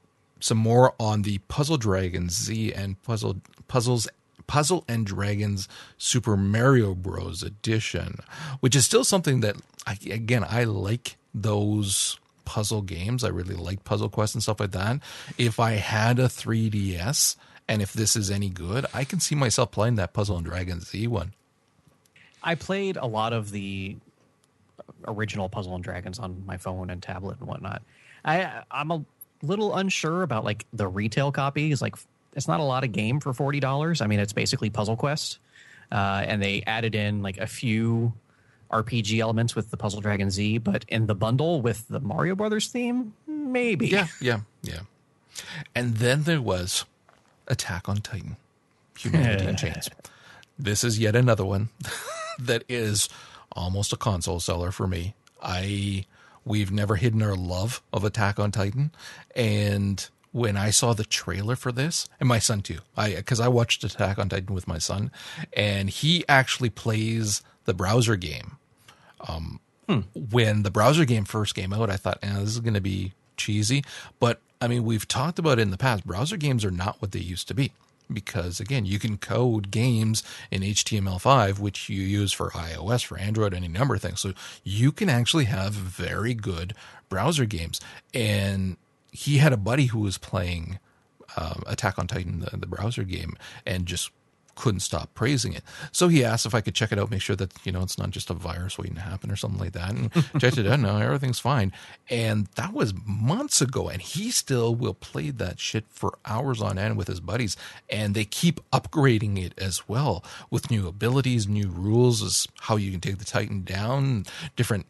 [0.46, 4.08] some more on the Puzzle Dragons Z and Puzzle Puzzles
[4.46, 7.42] Puzzle and Dragons Super Mario Bros.
[7.42, 8.20] Edition,
[8.60, 9.56] which is still something that
[9.88, 13.24] I, again I like those puzzle games.
[13.24, 15.00] I really like Puzzle Quest and stuff like that.
[15.40, 19.72] If I had a 3DS and if this is any good, I can see myself
[19.72, 21.34] playing that Puzzle and Dragons Z one.
[22.44, 23.98] I played a lot of the
[25.08, 27.82] original Puzzle and Dragons on my phone and tablet and whatnot.
[28.24, 29.06] I I'm a
[29.42, 31.82] little unsure about like the retail copies.
[31.82, 31.96] Like
[32.34, 34.02] it's not a lot of game for forty dollars.
[34.02, 35.40] I mean, it's basically Puzzle Quest,
[35.92, 38.14] uh, and they added in like a few
[38.72, 42.68] RPG elements with the Puzzle Dragon Z, but in the bundle with the Mario Brothers
[42.68, 43.88] theme, maybe.
[43.88, 44.82] Yeah, yeah, yeah.
[45.74, 46.86] And then there was
[47.48, 48.38] Attack on Titan,
[48.98, 49.90] Humanity in Chains.
[50.58, 51.68] This is yet another one
[52.40, 53.10] that is
[53.52, 55.14] almost a console seller for me.
[55.44, 56.06] I
[56.46, 58.92] we've never hidden our love of Attack on Titan,
[59.36, 63.48] and when I saw the trailer for this, and my son too, I because I
[63.48, 65.12] watched Attack on Titan with my son,
[65.54, 68.58] and he actually plays the browser game.
[69.28, 70.02] Um, hmm.
[70.14, 73.14] When the browser game first came out, I thought, eh, this is going to be
[73.38, 73.84] cheesy.
[74.20, 76.06] But I mean, we've talked about it in the past.
[76.06, 77.72] Browser games are not what they used to be
[78.12, 83.54] because again, you can code games in HTML5, which you use for iOS, for Android,
[83.54, 84.22] any number of things.
[84.22, 86.74] So you can actually have very good
[87.10, 87.82] browser games.
[88.14, 88.78] And
[89.12, 90.80] he had a buddy who was playing
[91.38, 94.12] um, Attack on Titan, the, the browser game, and just
[94.56, 95.64] couldn't stop praising it.
[95.92, 97.98] So he asked if I could check it out, make sure that, you know, it's
[97.98, 99.92] not just a virus waiting to happen or something like that.
[99.92, 100.80] And checked it out.
[100.80, 101.74] No, everything's fine.
[102.10, 103.90] And that was months ago.
[103.90, 107.58] And he still will play that shit for hours on end with his buddies.
[107.90, 112.92] And they keep upgrading it as well with new abilities, new rules, as how you
[112.92, 114.86] can take the Titan down, different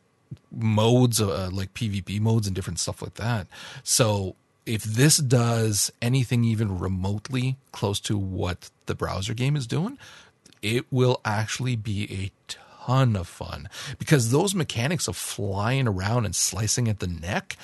[0.52, 3.48] modes, uh, like PvP modes and different stuff like that.
[3.84, 9.98] So if this does anything even remotely close to what the browser game is doing,
[10.62, 16.36] it will actually be a ton of fun because those mechanics of flying around and
[16.36, 17.58] slicing at the neck,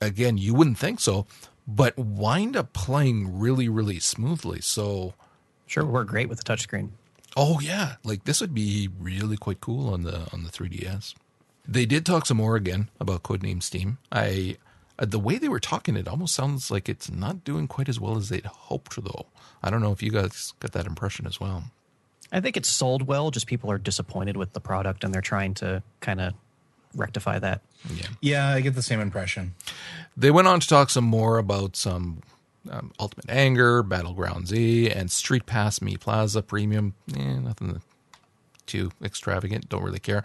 [0.00, 1.26] again, you wouldn't think so,
[1.66, 4.60] but wind up playing really, really smoothly.
[4.60, 5.14] So,
[5.66, 6.90] sure, work great with the touchscreen.
[7.36, 11.14] Oh yeah, like this would be really quite cool on the on the 3DS.
[11.66, 13.98] They did talk some more again about Codename Steam.
[14.10, 14.56] I
[15.00, 17.98] uh, the way they were talking, it almost sounds like it's not doing quite as
[17.98, 19.26] well as they'd hoped, though.
[19.62, 21.64] I don't know if you guys got that impression as well.
[22.32, 25.54] I think it's sold well, just people are disappointed with the product and they're trying
[25.54, 26.34] to kind of
[26.94, 27.62] rectify that.
[27.92, 28.06] Yeah.
[28.20, 29.54] Yeah, I get the same impression.
[30.16, 32.20] They went on to talk some more about some
[32.70, 36.94] um, Ultimate Anger, Battleground Z, and Street Pass Mii Plaza Premium.
[37.16, 37.80] Eh, nothing
[38.66, 39.68] too extravagant.
[39.68, 40.22] Don't really care.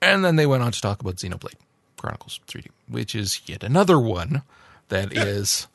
[0.00, 1.54] And then they went on to talk about Xenoblade.
[1.96, 4.42] Chronicles 3D, which is yet another one
[4.88, 5.66] that is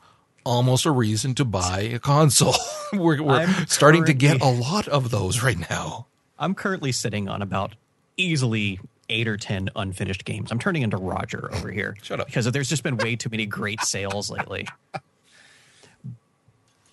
[0.44, 2.56] almost a reason to buy a console.
[2.94, 6.08] we're, we're starting to get a lot of those right now.
[6.40, 7.76] I'm currently sitting on about
[8.16, 10.52] easily eight or ten unfinished games.
[10.52, 11.96] I'm turning into Roger over here.
[12.02, 12.28] Shut up.
[12.28, 14.68] Because there's just been way too many great sales lately.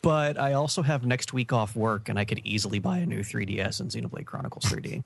[0.02, 3.20] But I also have next week off work, and I could easily buy a new
[3.20, 5.02] 3DS and Xenoblade Chronicles 3D.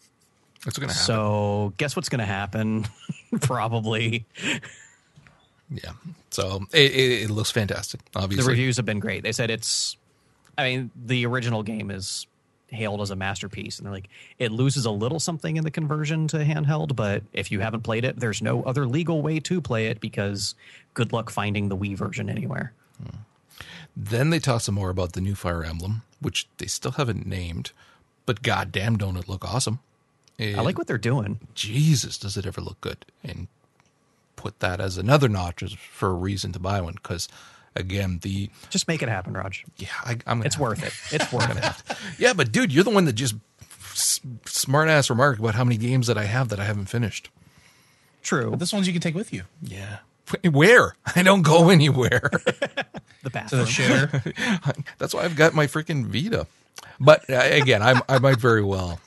[0.65, 1.07] That's going to happen.
[1.07, 2.85] So, guess what's going to happen?
[3.41, 4.27] Probably.
[5.71, 5.93] Yeah.
[6.31, 8.01] So it, it, it, looks fantastic.
[8.15, 9.23] Obviously, the reviews have been great.
[9.23, 9.97] They said it's.
[10.57, 12.27] I mean, the original game is
[12.69, 16.29] hailed as a masterpiece, and they're like, it loses a little something in the conversion
[16.29, 19.87] to handheld, but if you haven't played it, there's no other legal way to play
[19.87, 20.55] it because
[20.95, 22.73] good luck finding the Wii version anywhere.
[23.01, 23.19] Hmm.
[23.97, 27.73] Then they talk some more about the new Fire Emblem, which they still haven't named,
[28.27, 29.81] but goddamn, don't it look awesome?
[30.41, 31.41] I like what they're doing.
[31.55, 33.05] Jesus, does it ever look good?
[33.25, 33.49] And
[34.38, 37.29] put that as another notch for a reason to buy one because
[37.77, 39.64] again the just make it happen raj.
[39.77, 40.92] Yeah I, am it's worth it.
[41.14, 41.51] it's worth
[41.90, 41.96] it.
[42.18, 43.35] yeah but dude you're the one that just
[44.46, 47.31] smart ass remark about how many games that i have that i haven't finished.
[48.22, 48.51] True.
[48.51, 49.42] But this one's you can take with you.
[49.62, 49.98] Yeah.
[50.51, 50.95] Where?
[51.16, 52.30] I don't go anywhere.
[53.24, 53.62] The bathroom.
[53.64, 54.22] The share.
[54.99, 56.47] That's why i've got my freaking vita.
[57.01, 59.01] But uh, again i i might very well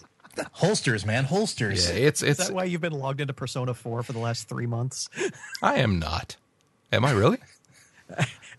[0.54, 1.90] holsters, man, holsters.
[1.90, 2.40] Yeah, it's it's.
[2.40, 5.10] Is that why you've been logged into Persona Four for the last three months?
[5.62, 6.38] I am not.
[6.92, 7.38] Am I really?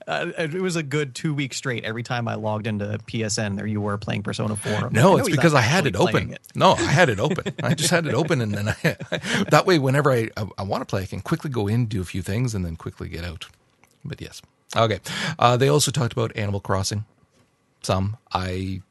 [0.07, 1.85] Uh, it was a good two weeks straight.
[1.85, 4.91] Every time I logged into PSN, there you were playing Persona Four.
[4.91, 6.33] no, it's because I had it open.
[6.33, 6.41] It.
[6.55, 7.55] No, I had it open.
[7.63, 8.97] I just had it open, and then I,
[9.51, 12.01] that way, whenever I, I, I want to play, I can quickly go in, do
[12.01, 13.47] a few things, and then quickly get out.
[14.05, 14.43] But yes,
[14.77, 14.99] okay.
[15.39, 17.05] Uh, they also talked about Animal Crossing.
[17.83, 18.83] Some I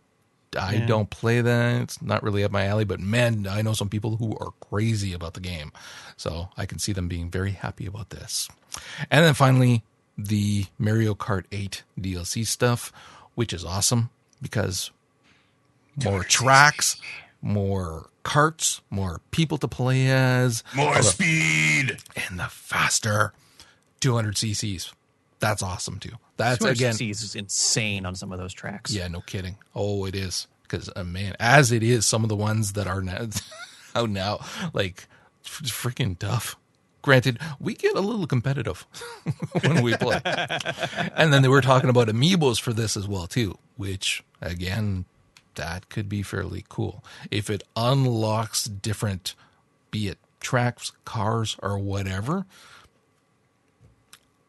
[0.59, 0.85] I yeah.
[0.85, 1.81] don't play that.
[1.81, 5.13] It's not really up my alley, but man, I know some people who are crazy
[5.13, 5.71] about the game.
[6.17, 8.49] So I can see them being very happy about this.
[9.09, 9.83] And then finally,
[10.17, 12.91] the Mario Kart 8 DLC stuff,
[13.35, 14.09] which is awesome
[14.41, 14.91] because
[16.03, 16.99] more tracks,
[17.41, 21.97] more carts, more people to play as, More speed.
[22.29, 23.33] and the faster
[23.99, 24.93] 200 cc's.
[25.41, 26.13] That's awesome too.
[26.37, 28.93] That's again, is insane on some of those tracks.
[28.93, 29.57] yeah, no kidding.
[29.75, 33.01] Oh, it is because uh, man, as it is, some of the ones that are
[33.01, 33.27] now
[33.95, 34.39] out now,
[34.73, 35.07] like
[35.45, 36.55] f- freaking tough.
[37.01, 38.85] Granted, we get a little competitive
[39.63, 43.57] when we play, and then they were talking about amiibos for this as well too,
[43.75, 45.05] which again,
[45.55, 49.33] that could be fairly cool if it unlocks different,
[49.89, 52.45] be it tracks, cars, or whatever.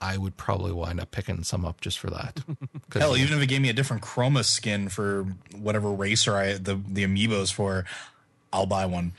[0.03, 2.41] I would probably wind up picking some up just for that.
[2.91, 5.25] 'Cause Hell, even if it gave me a different chroma skin for
[5.57, 7.85] whatever racer I the the amiibos for,
[8.53, 9.13] I'll buy one.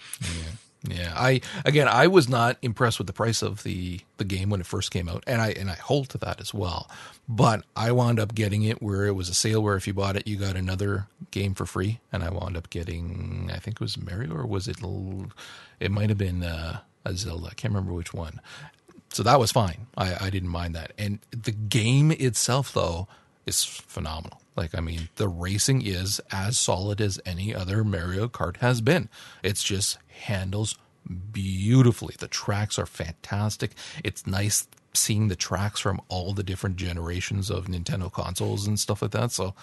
[0.86, 4.60] Yeah, I again, I was not impressed with the price of the the game when
[4.60, 6.90] it first came out, and I and I hold to that as well.
[7.30, 10.18] But I wound up getting it where it was a sale where if you bought
[10.18, 13.80] it, you got another game for free, and I wound up getting I think it
[13.82, 14.76] was Mario or was it
[15.80, 18.42] it might have been uh, a Zelda, I can't remember which one.
[19.14, 19.88] So that was fine.
[19.96, 23.08] I, I didn't mind that, and the game itself though
[23.46, 24.42] is phenomenal.
[24.56, 29.10] Like I mean, the racing is as solid as any other Mario Kart has been.
[29.44, 30.76] It's just handles
[31.32, 32.16] beautifully.
[32.18, 33.72] The tracks are fantastic.
[34.04, 39.02] It's nice seeing the tracks from all the different generations of Nintendo consoles and stuff
[39.02, 39.32] like that.
[39.32, 39.54] So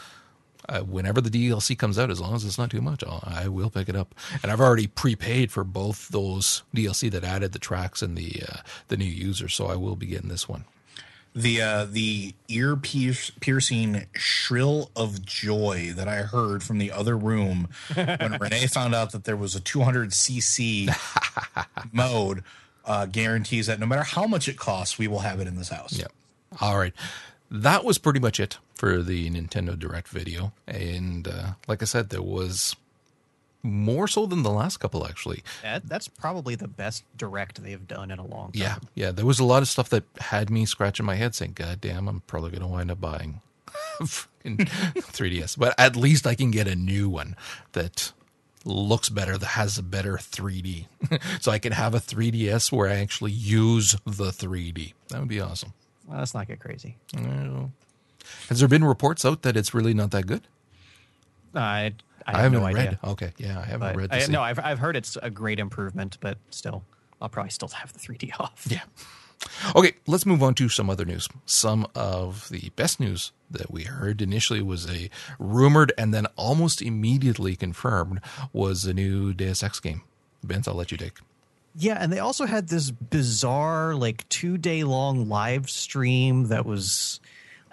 [0.71, 3.49] uh, whenever the DLC comes out, as long as it's not too much, I'll, I
[3.49, 4.14] will pick it up.
[4.43, 8.57] And I've already prepaid for both those DLC that added the tracks and the uh,
[8.89, 10.64] the new user, so I will be getting this one.
[11.35, 17.16] The uh, the ear pierce- piercing shrill of joy that I heard from the other
[17.16, 20.89] room when Renee found out that there was a 200 cc
[21.93, 22.45] mode
[22.85, 25.68] uh, guarantees that no matter how much it costs, we will have it in this
[25.68, 25.99] house.
[25.99, 26.07] Yeah.
[26.61, 26.93] All right.
[27.51, 30.53] That was pretty much it for the Nintendo Direct video.
[30.66, 32.76] And uh, like I said, there was
[33.62, 35.42] more so than the last couple, actually.
[35.62, 38.62] That, that's probably the best direct they've done in a long time.
[38.62, 38.76] Yeah.
[38.94, 39.11] Yeah.
[39.11, 42.09] There was a lot of stuff that had me scratching my head saying, God damn,
[42.09, 43.40] I'm probably going to wind up buying
[44.01, 45.59] 3DS.
[45.59, 47.36] But at least I can get a new one
[47.72, 48.12] that
[48.64, 50.86] looks better, that has a better 3D.
[51.40, 54.94] so I can have a 3DS where I actually use the 3D.
[55.09, 55.72] That would be awesome.
[56.11, 56.96] Well, let's not get crazy.
[57.14, 57.70] Well,
[58.48, 60.42] Has there been reports out that it's really not that good?
[61.54, 61.94] Uh, I
[62.26, 62.76] I, I, have haven't no read.
[62.76, 62.98] idea.
[63.04, 64.08] Okay, yeah, I haven't But read.
[64.12, 66.84] I, no, I've I've heard it's a great improvement, but still,
[67.22, 68.66] I'll probably still have the 3D off.
[68.68, 68.82] Yeah.
[69.74, 71.26] Okay, let's move on to some other news.
[71.46, 75.08] Some of the best news that we heard initially was a
[75.38, 78.20] rumored and then almost immediately confirmed
[78.52, 80.02] was a new Deus Ex game.
[80.42, 81.18] Vince, I'll let you take.
[81.75, 87.21] Yeah, and they also had this bizarre, like two day long live stream that was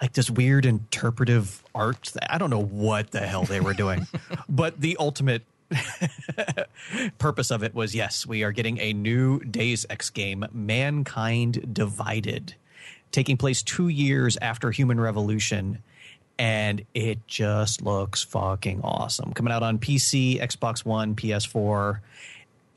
[0.00, 2.12] like this weird interpretive art.
[2.28, 4.06] I don't know what the hell they were doing,
[4.48, 5.42] but the ultimate
[7.18, 12.54] purpose of it was yes, we are getting a new Deus Ex game, Mankind Divided,
[13.10, 15.82] taking place two years after Human Revolution.
[16.40, 19.32] And it just looks fucking awesome.
[19.32, 21.98] Coming out on PC, Xbox One, PS4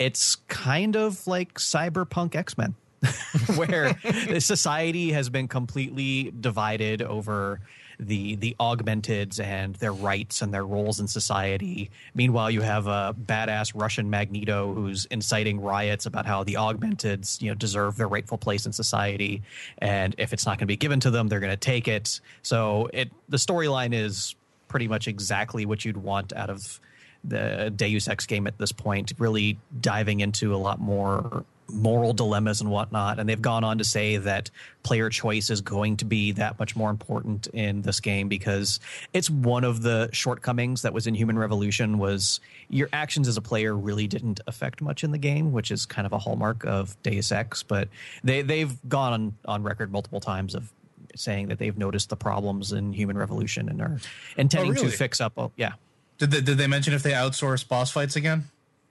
[0.01, 2.73] it's kind of like cyberpunk x-men
[3.55, 3.95] where
[4.39, 7.59] society has been completely divided over
[7.99, 11.91] the the augmenteds and their rights and their roles in society.
[12.15, 17.49] Meanwhile you have a badass russian magneto who's inciting riots about how the augmenteds you
[17.49, 19.43] know deserve their rightful place in society.
[19.77, 22.21] And if it's not going to be given to them they're going to take it.
[22.41, 24.35] So it the storyline is
[24.67, 26.79] pretty much exactly what you'd want out of
[27.23, 32.61] the Deus Ex game at this point, really diving into a lot more moral dilemmas
[32.61, 33.19] and whatnot.
[33.19, 34.49] And they've gone on to say that
[34.83, 38.79] player choice is going to be that much more important in this game because
[39.13, 43.41] it's one of the shortcomings that was in Human Revolution was your actions as a
[43.41, 47.01] player really didn't affect much in the game, which is kind of a hallmark of
[47.03, 47.63] Deus Ex.
[47.63, 47.87] But
[48.23, 50.71] they they've gone on, on record multiple times of
[51.15, 53.99] saying that they've noticed the problems in Human Revolution and are
[54.37, 54.91] intending oh, really?
[54.91, 55.33] to fix up.
[55.37, 55.73] Oh, yeah.
[56.21, 58.43] Did they, did they mention if they outsource boss fights again?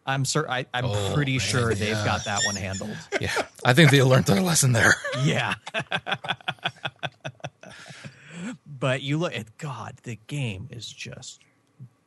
[0.04, 0.44] I'm sir.
[0.48, 2.04] I, I'm Oh, pretty man, sure they've yeah.
[2.04, 2.96] got that one handled.
[3.20, 3.30] Yeah,
[3.64, 4.96] I think they learned their lesson there.
[5.22, 5.54] yeah.
[8.66, 11.40] but you look at God, the game is just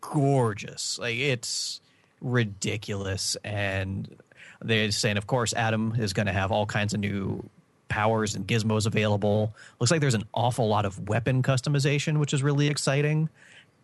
[0.01, 0.99] gorgeous.
[0.99, 1.79] Like it's
[2.19, 4.13] ridiculous, and
[4.61, 7.47] they're saying, of course, Adam is going to have all kinds of new
[7.87, 9.55] powers and gizmos available.
[9.79, 13.29] Looks like there's an awful lot of weapon customization, which is really exciting.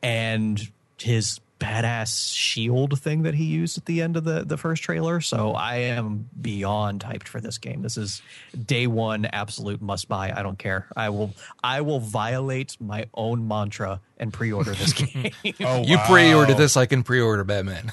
[0.03, 0.69] And
[1.01, 5.19] his badass shield thing that he used at the end of the the first trailer.
[5.19, 7.81] So I am beyond hyped for this game.
[7.81, 8.21] This is
[8.65, 10.31] day one, absolute must buy.
[10.33, 10.87] I don't care.
[10.95, 15.31] I will I will violate my own mantra and pre order this game.
[15.59, 16.05] Oh, You wow.
[16.07, 17.91] pre-order this, I can pre-order Batman.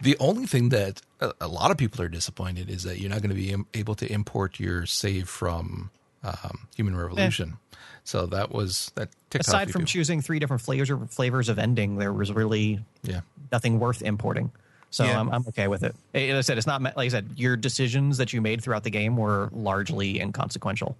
[0.00, 3.20] the only thing that a, a lot of people are disappointed is that you're not
[3.20, 5.90] going to be im- able to import your save from
[6.22, 7.58] um, Human Revolution.
[8.04, 9.08] So that was that.
[9.30, 9.92] ticked Aside you from people.
[9.92, 14.52] choosing three different flavors or flavors of ending, there was really yeah, nothing worth importing.
[14.90, 15.18] So Yeah.
[15.18, 15.94] I'm, I'm okay with it.
[16.12, 17.30] Like I said, it's not like I said.
[17.36, 20.96] Your decisions that you made throughout the game were largely inconsequential.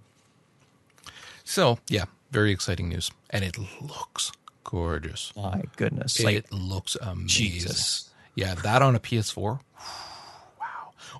[1.45, 4.33] so yeah, very exciting news, and it looks
[4.65, 5.33] gorgeous.
[5.37, 7.29] My goodness, it like looks amazing.
[7.29, 8.11] Jesus.
[8.35, 9.37] Yeah, that on a PS4.
[9.37, 9.61] Wow.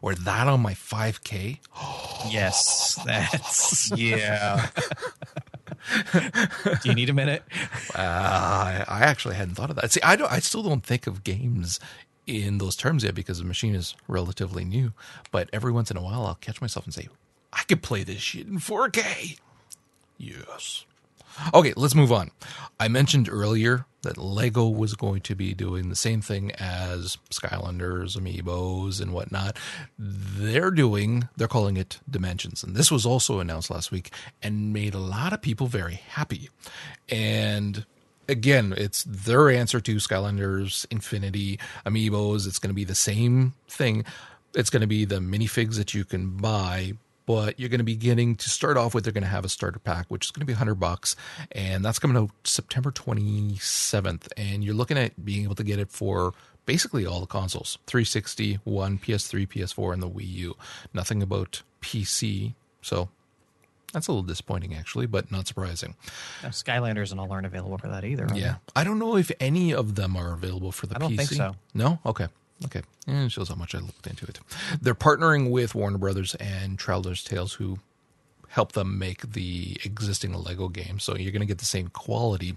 [0.03, 1.59] Or that on my 5K.
[2.33, 3.93] yes, that's.
[3.93, 4.69] Yeah.
[6.13, 7.43] Do you need a minute?
[7.95, 9.93] Uh, I, I actually hadn't thought of that.
[9.93, 10.31] See, I don't.
[10.31, 11.79] I still don't think of games
[12.27, 14.93] in those terms yet because the machine is relatively new.
[15.31, 17.09] But every once in a while, I'll catch myself and say,
[17.53, 19.39] "I could play this shit in 4K."
[20.19, 20.85] Yes.
[21.53, 22.31] Okay, let's move on.
[22.79, 28.17] I mentioned earlier that Lego was going to be doing the same thing as Skylanders,
[28.17, 29.57] Amiibos, and whatnot.
[29.99, 32.63] They're doing, they're calling it Dimensions.
[32.63, 34.13] And this was also announced last week
[34.43, 36.51] and made a lot of people very happy.
[37.09, 37.85] And
[38.29, 42.47] again, it's their answer to Skylanders, Infinity, Amiibos.
[42.47, 44.05] It's going to be the same thing.
[44.55, 46.93] It's going to be the minifigs that you can buy,
[47.27, 49.05] but you're going to be getting to start off with.
[49.05, 51.17] They're going to have a starter pack, which is going to be 100 bucks,
[51.53, 54.29] and that's coming out September 27th.
[54.37, 56.35] And you're looking at being able to get it for
[56.67, 60.57] basically all the consoles: 360, One, PS3, PS4, and the Wii U.
[60.93, 63.09] Nothing about PC, so
[63.93, 65.95] that's a little disappointing, actually, but not surprising.
[66.43, 68.27] No, Skylanders and all aren't available for that either.
[68.35, 71.17] Yeah, I don't know if any of them are available for the I don't PC.
[71.17, 71.57] think so.
[71.75, 72.27] No, okay,
[72.65, 72.83] okay.
[73.09, 74.41] Eh, it shows how much I looked into it.
[74.81, 77.79] They're partnering with Warner Brothers and Traveller's Tales, who
[78.49, 80.99] help them make the existing Lego game.
[81.01, 82.55] So you're going to get the same quality,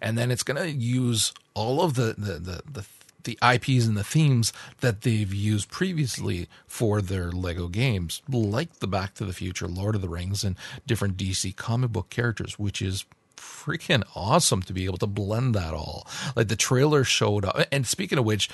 [0.00, 2.62] and then it's going to use all of the the the.
[2.70, 2.86] the
[3.24, 4.50] the IPs and the themes
[4.80, 9.94] that they've used previously for their Lego games, like the Back to the Future, Lord
[9.94, 10.56] of the Rings, and
[10.86, 13.04] different DC comic book characters, which is
[13.36, 16.06] freaking awesome to be able to blend that all.
[16.34, 17.60] Like the trailer showed up.
[17.70, 18.48] And speaking of which,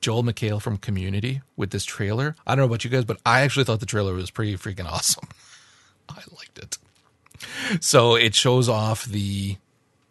[0.00, 3.40] Joel McHale from Community with this trailer, I don't know about you guys, but I
[3.40, 5.28] actually thought the trailer was pretty freaking awesome.
[6.08, 6.78] I liked it.
[7.80, 9.56] So it shows off the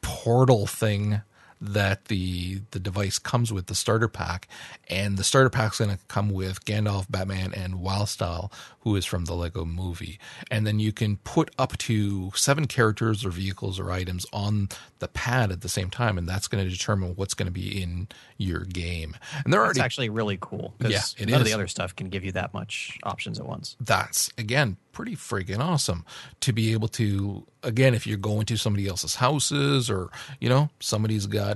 [0.01, 1.21] portal thing
[1.59, 4.47] that the the device comes with the starter pack
[4.89, 8.51] and the starter pack's going to come with Gandalf, Batman and Wildstyle
[8.81, 13.25] who is from the Lego movie and then you can put up to 7 characters
[13.25, 16.69] or vehicles or items on the pad at the same time and that's going to
[16.69, 19.15] determine what's going to be in your game.
[19.43, 22.09] And they're It's already actually really cool because Yeah, none of the other stuff can
[22.09, 23.75] give you that much options at once.
[23.81, 26.03] that's again pretty freaking awesome
[26.39, 30.69] to be able to again if you're going to somebody else's houses or you know
[30.79, 31.46] somebody's got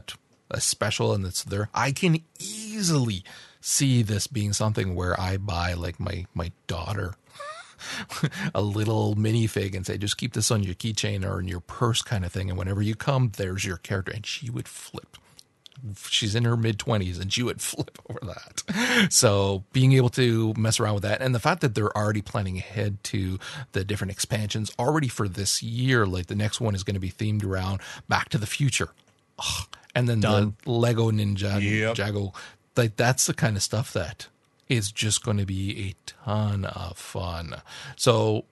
[0.49, 3.23] a special and it's there i can easily
[3.61, 7.15] see this being something where i buy like my my daughter
[8.53, 12.01] a little minifig and say just keep this on your keychain or in your purse
[12.01, 15.17] kind of thing and whenever you come there's your character and she would flip
[16.07, 19.11] she's in her mid 20s and she would flip over that.
[19.11, 22.57] So being able to mess around with that and the fact that they're already planning
[22.57, 23.39] ahead to
[23.71, 27.11] the different expansions already for this year, like the next one is going to be
[27.11, 28.89] themed around Back to the Future.
[29.39, 29.67] Ugh.
[29.93, 30.55] And then Done.
[30.63, 31.97] the Lego Ninja Yep.
[31.97, 32.33] Jago,
[32.77, 34.27] like that's the kind of stuff that
[34.69, 37.61] is just going to be a ton of fun.
[37.97, 38.45] So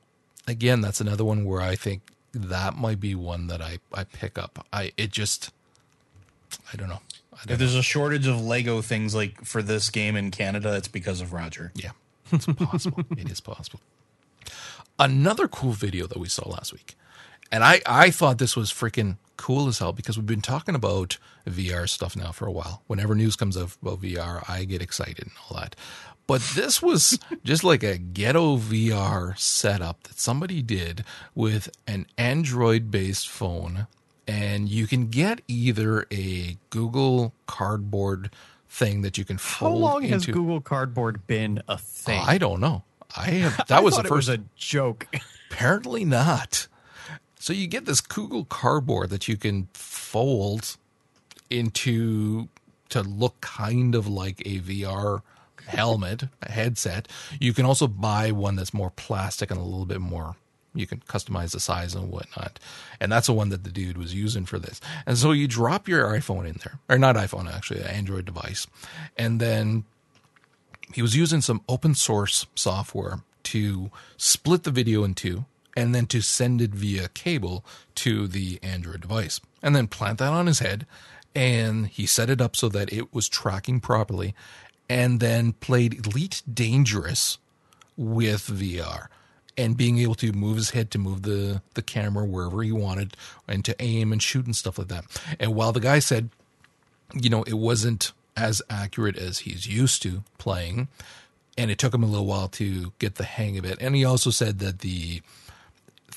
[0.47, 2.01] again, that's another one where I think
[2.33, 4.65] that might be one that I, I pick up.
[4.73, 5.51] I it just
[6.73, 7.01] I don't know.
[7.33, 10.75] I don't If there's a shortage of Lego things like for this game in Canada,
[10.75, 11.71] it's because of Roger.
[11.75, 11.91] Yeah,
[12.31, 13.03] it's possible.
[13.17, 13.79] it is possible.
[14.97, 16.95] Another cool video that we saw last week,
[17.51, 21.17] and I I thought this was freaking cool as hell because we've been talking about
[21.47, 22.83] VR stuff now for a while.
[22.87, 25.75] Whenever news comes out about VR, I get excited and all that.
[26.27, 32.91] But this was just like a ghetto VR setup that somebody did with an Android
[32.91, 33.87] based phone.
[34.27, 38.29] And you can get either a Google Cardboard
[38.67, 40.25] thing that you can How fold long has.
[40.25, 42.21] Google Cardboard been a thing?
[42.23, 42.83] I don't know.
[43.15, 44.39] I have that I was the it was first.
[44.39, 45.07] a joke.
[45.49, 46.67] Apparently not.
[47.39, 50.77] So you get this Google Cardboard that you can fold
[51.49, 52.49] into
[52.89, 55.21] to look kind of like a VR
[55.65, 57.07] helmet, a headset.
[57.39, 60.35] You can also buy one that's more plastic and a little bit more
[60.75, 62.59] you can customize the size and whatnot.
[62.99, 64.79] And that's the one that the dude was using for this.
[65.05, 68.67] And so you drop your iPhone in there, or not iPhone, actually, an Android device.
[69.17, 69.85] And then
[70.93, 75.45] he was using some open source software to split the video in two
[75.80, 77.63] and then to send it via cable
[77.95, 80.86] to the Android device and then plant that on his head.
[81.34, 84.36] And he set it up so that it was tracking properly
[84.89, 87.38] and then played Elite Dangerous
[87.95, 89.07] with VR
[89.57, 93.15] and being able to move his head to move the, the camera wherever he wanted
[93.47, 95.05] and to aim and shoot and stuff like that.
[95.39, 96.30] And while the guy said,
[97.13, 100.88] you know, it wasn't as accurate as he's used to playing,
[101.57, 103.77] and it took him a little while to get the hang of it.
[103.82, 105.21] And he also said that the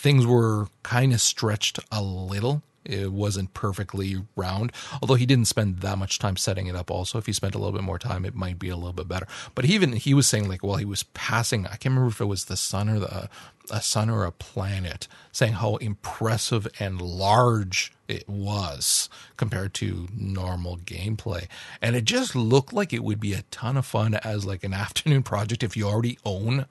[0.03, 2.63] things were kind of stretched a little.
[2.85, 6.91] It wasn't perfectly round, although he didn't spend that much time setting it up.
[6.91, 9.07] Also, if he spent a little bit more time, it might be a little bit
[9.07, 9.29] better.
[9.55, 12.25] But even he was saying like, while he was passing, I can't remember if it
[12.25, 13.29] was the sun or the
[13.71, 20.79] a sun or a planet, saying how impressive and large it was compared to normal
[20.79, 21.47] gameplay.
[21.81, 24.75] And it just looked like it would be a ton of fun as like an
[24.75, 26.67] afternoon project if you already own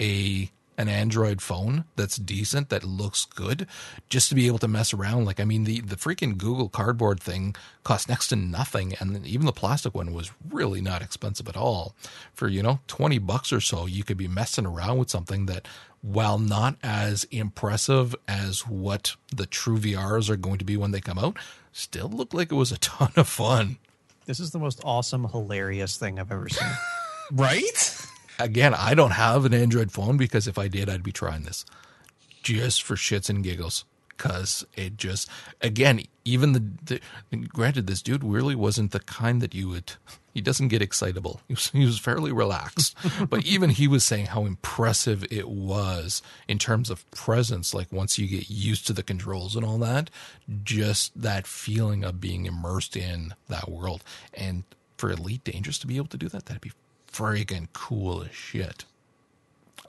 [0.00, 3.66] a an Android phone that's decent, that looks good,
[4.08, 5.24] just to be able to mess around.
[5.24, 7.54] Like, I mean, the, the freaking Google Cardboard thing
[7.84, 8.94] cost next to nothing.
[8.98, 11.94] And even the plastic one was really not expensive at all.
[12.32, 15.68] For, you know, 20 bucks or so, you could be messing around with something that,
[16.00, 21.00] while not as impressive as what the true VRs are going to be when they
[21.00, 21.36] come out,
[21.72, 23.78] still looked like it was a ton of fun.
[24.26, 26.70] This is the most awesome, hilarious thing I've ever seen.
[27.32, 28.06] right?
[28.42, 31.64] Again, I don't have an Android phone because if I did, I'd be trying this
[32.42, 33.84] just for shits and giggles.
[34.08, 35.28] Because it just,
[35.60, 39.94] again, even the, the, granted, this dude really wasn't the kind that you would,
[40.32, 41.40] he doesn't get excitable.
[41.48, 42.94] He was, he was fairly relaxed.
[43.28, 47.74] but even he was saying how impressive it was in terms of presence.
[47.74, 50.08] Like once you get used to the controls and all that,
[50.62, 54.04] just that feeling of being immersed in that world.
[54.34, 54.62] And
[54.98, 56.72] for Elite Dangerous to be able to do that, that'd be
[57.12, 58.84] freaking cool as shit.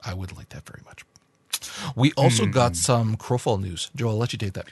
[0.04, 1.04] I would like that very much.
[1.96, 2.52] We also mm.
[2.52, 3.90] got some Crowfall news.
[3.96, 4.66] Joe, I'll let you take that.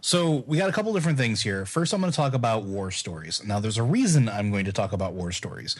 [0.00, 1.66] So we got a couple different things here.
[1.66, 3.42] First, I'm going to talk about war stories.
[3.44, 5.74] Now, there's a reason I'm going to talk about war stories.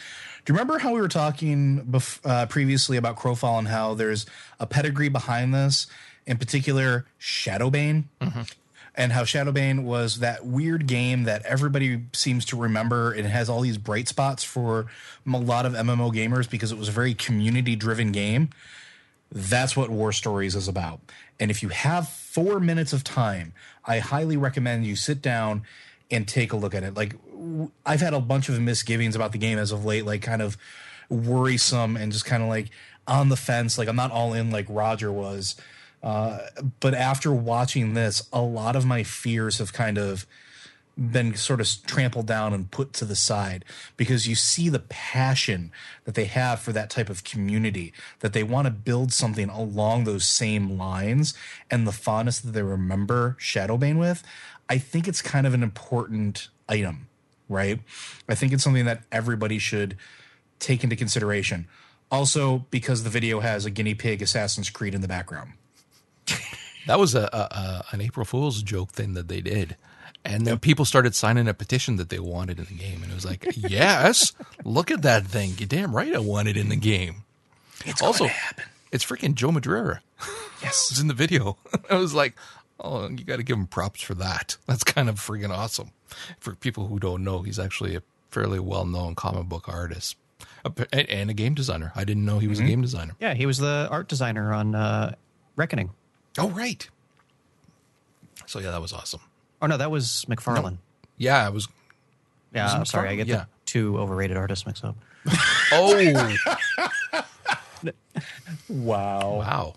[0.45, 4.25] Do you remember how we were talking bef- uh, previously about Crowfall and how there's
[4.59, 5.87] a pedigree behind this?
[6.25, 8.05] In particular, Shadowbane.
[8.21, 8.41] Mm-hmm
[8.95, 13.13] and how Shadowbane was that weird game that everybody seems to remember.
[13.13, 14.87] It has all these bright spots for
[15.25, 18.49] a lot of MMO gamers because it was a very community driven game.
[19.31, 20.99] That's what War Stories is about.
[21.39, 23.53] And if you have four minutes of time,
[23.85, 25.63] I highly recommend you sit down
[26.11, 26.95] and take a look at it.
[26.95, 27.15] Like,
[27.85, 30.57] I've had a bunch of misgivings about the game as of late, like, kind of
[31.09, 32.69] worrisome and just kind of like
[33.07, 33.77] on the fence.
[33.77, 35.55] Like, I'm not all in like Roger was
[36.01, 36.39] uh,
[36.79, 40.25] but after watching this, a lot of my fears have kind of
[40.99, 43.63] been sort of trampled down and put to the side
[43.95, 45.71] because you see the passion
[46.03, 50.03] that they have for that type of community, that they want to build something along
[50.03, 51.33] those same lines
[51.71, 54.23] and the fondness that they remember Shadowbane with.
[54.67, 57.07] I think it's kind of an important item,
[57.47, 57.79] right?
[58.27, 59.95] I think it's something that everybody should
[60.59, 61.67] take into consideration.
[62.11, 65.53] Also, because the video has a guinea pig Assassin's Creed in the background.
[66.89, 69.77] That was a, a, a, an April Fool's joke thing that they did.
[70.25, 73.03] And then people started signing a petition that they wanted in the game.
[73.03, 74.33] And it was like, yes,
[74.65, 75.53] look at that thing.
[75.59, 77.25] You're damn right I want it in the game.
[77.85, 78.63] It's also, happen.
[78.91, 79.99] it's freaking Joe Madureira.
[80.63, 80.87] Yes.
[80.89, 81.57] it's in the video.
[81.91, 82.35] I was like,
[82.79, 84.57] oh, you got to give him props for that.
[84.65, 85.91] That's kind of freaking awesome.
[86.39, 90.17] For people who don't know, he's actually a fairly well known comic book artist
[90.91, 91.91] and a game designer.
[91.95, 92.65] I didn't know he was mm-hmm.
[92.65, 93.13] a game designer.
[93.19, 95.13] Yeah, he was the art designer on uh,
[95.55, 95.91] Reckoning.
[96.37, 96.87] Oh, right.
[98.45, 99.21] So yeah, that was awesome.
[99.61, 100.63] Oh no, that was McFarlane.
[100.63, 100.77] No.
[101.17, 101.67] Yeah, it was.
[102.53, 103.35] Yeah, I'm sorry, I get yeah.
[103.35, 104.95] the two overrated artists mixed up.
[105.71, 106.37] oh.
[108.69, 109.35] wow.
[109.37, 109.73] Wow.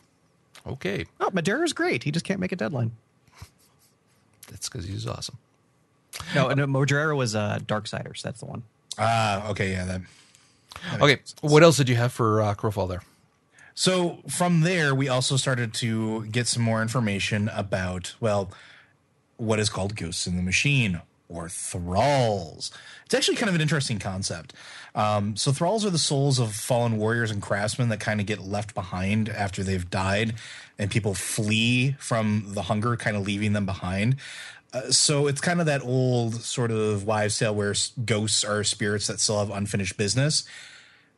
[0.66, 1.04] Okay.
[1.20, 2.04] Oh, Madureira's great.
[2.04, 2.92] He just can't make a deadline.
[4.50, 5.38] That's because he's awesome.
[6.34, 8.22] No, and Madureira was uh, Darksiders.
[8.22, 8.62] That's the one.
[8.98, 9.84] Ah, okay, yeah.
[9.84, 10.00] That,
[10.90, 13.02] that okay, what else did you have for uh, Crowfall there?
[13.74, 18.50] So from there, we also started to get some more information about, well,
[19.36, 22.70] what is called Ghosts in the Machine or Thralls.
[23.04, 24.52] It's actually kind of an interesting concept.
[24.94, 28.40] Um, so Thralls are the souls of fallen warriors and craftsmen that kind of get
[28.40, 30.34] left behind after they've died,
[30.78, 34.16] and people flee from the hunger, kind of leaving them behind.
[34.74, 39.06] Uh, so it's kind of that old sort of wives' tale where ghosts are spirits
[39.06, 40.44] that still have unfinished business.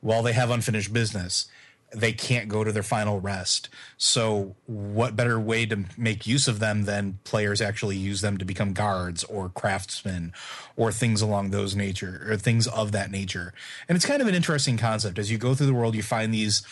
[0.01, 1.47] While they have unfinished business,
[1.95, 3.69] they can't go to their final rest.
[3.97, 8.45] So, what better way to make use of them than players actually use them to
[8.45, 10.33] become guards or craftsmen
[10.77, 13.55] or things along those nature or things of that nature?
[13.89, 15.19] And it's kind of an interesting concept.
[15.19, 16.63] As you go through the world, you find these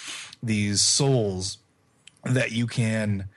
[0.42, 1.58] these souls
[2.24, 3.28] that you can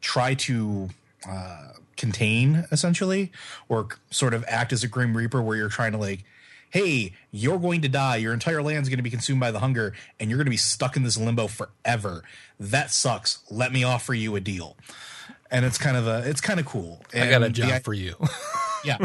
[0.00, 0.90] try to
[1.28, 3.32] uh, contain essentially,
[3.68, 6.24] or sort of act as a grim reaper, where you're trying to like
[6.72, 8.16] hey, you're going to die.
[8.16, 10.56] Your entire land's going to be consumed by the hunger, and you're going to be
[10.56, 12.24] stuck in this limbo forever.
[12.58, 13.40] That sucks.
[13.50, 14.76] Let me offer you a deal.
[15.50, 17.04] And it's kind of a, it's kind of cool.
[17.12, 18.16] And I got a job the, for you.
[18.84, 18.96] yeah,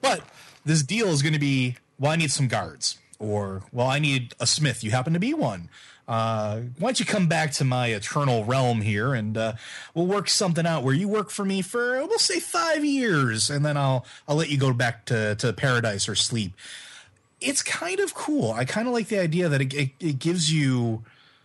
[0.00, 0.22] but
[0.64, 4.34] this deal is going to be, well, I need some guards, or well, I need
[4.40, 4.82] a smith.
[4.82, 5.68] You happen to be one.
[6.08, 9.54] Uh, why don't you come back to my eternal realm here and uh,
[9.94, 13.64] we'll work something out where you work for me for we'll say five years and
[13.64, 16.52] then I'll I'll let you go back to, to paradise or sleep
[17.44, 18.52] it's kind of cool.
[18.52, 21.04] I kind of like the idea that it, it, it gives you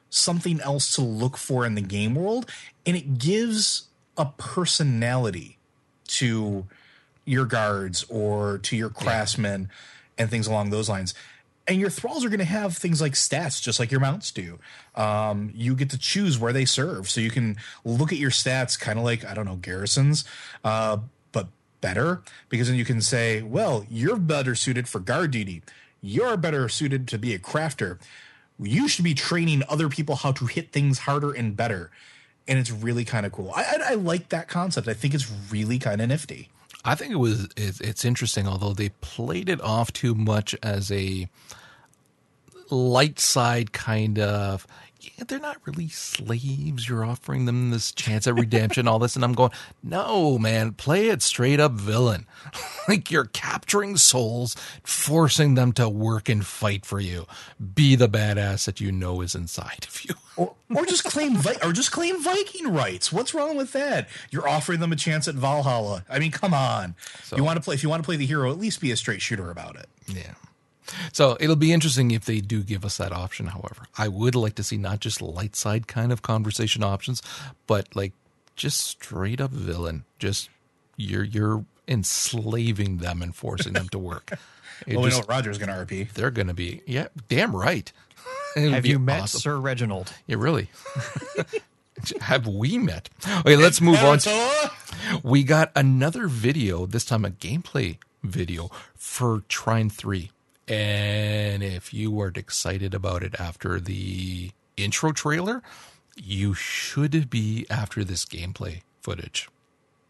[0.10, 2.50] something else to look for in the game world,
[2.86, 5.58] and it gives a personality
[6.08, 6.66] to
[7.26, 10.24] your guards or to your craftsmen yeah.
[10.24, 11.14] and things along those lines.
[11.68, 14.58] And your thralls are going to have things like stats, just like your mounts do.
[14.96, 18.80] Um, you get to choose where they serve, so you can look at your stats,
[18.80, 20.26] kind of like I don't know garrisons,
[20.64, 20.98] uh,
[21.32, 21.50] but
[21.82, 25.62] better because then you can say, well, you're better suited for guard duty
[26.02, 28.00] you're better suited to be a crafter.
[28.60, 31.92] You should be training other people how to hit things harder and better.
[32.48, 33.52] And it's really kind of cool.
[33.56, 34.88] I, I, I, like that concept.
[34.88, 36.50] I think it's really kind of nifty.
[36.84, 40.92] I think it was it's, it's interesting, although they played it off too much as
[40.92, 41.30] a
[42.70, 44.66] light side kind of
[45.28, 46.88] they're not really slaves.
[46.88, 49.16] You're offering them this chance at redemption, all this.
[49.16, 49.52] And I'm going,
[49.84, 52.26] no, man, play it straight up villain.
[52.88, 57.26] like you're capturing souls, forcing them to work and fight for you.
[57.74, 60.16] Be the badass that you know is inside of you.
[60.38, 63.12] or, or just claim or just claim Viking rights.
[63.12, 64.08] What's wrong with that?
[64.32, 66.06] You're offering them a chance at Valhalla.
[66.10, 66.96] I mean, come on.
[67.24, 68.92] So, you want to play if you want to play the hero, at least be
[68.92, 69.90] a straight shooter about it.
[70.08, 70.34] Yeah.
[71.14, 73.48] So it'll be interesting if they do give us that option.
[73.48, 77.22] However, I would like to see not just light side kind of conversation options,
[77.68, 78.14] but like
[78.56, 80.06] just straight up villain.
[80.20, 80.50] Just
[80.98, 84.32] you're you're enslaving them and forcing them to work.
[84.88, 86.12] well, just, we know Roger's going to RP.
[86.14, 87.92] They're going to be yeah, damn right.
[88.56, 89.40] Have you met awesome.
[89.40, 90.14] Sir Reginald?
[90.28, 90.70] Yeah, really.
[92.22, 93.10] Have we met?
[93.40, 94.20] Okay, let's move on.
[95.22, 100.32] We got another video, this time a gameplay video for Trine 3.
[100.70, 105.64] And if you weren't excited about it after the intro trailer,
[106.16, 109.50] you should be after this gameplay footage.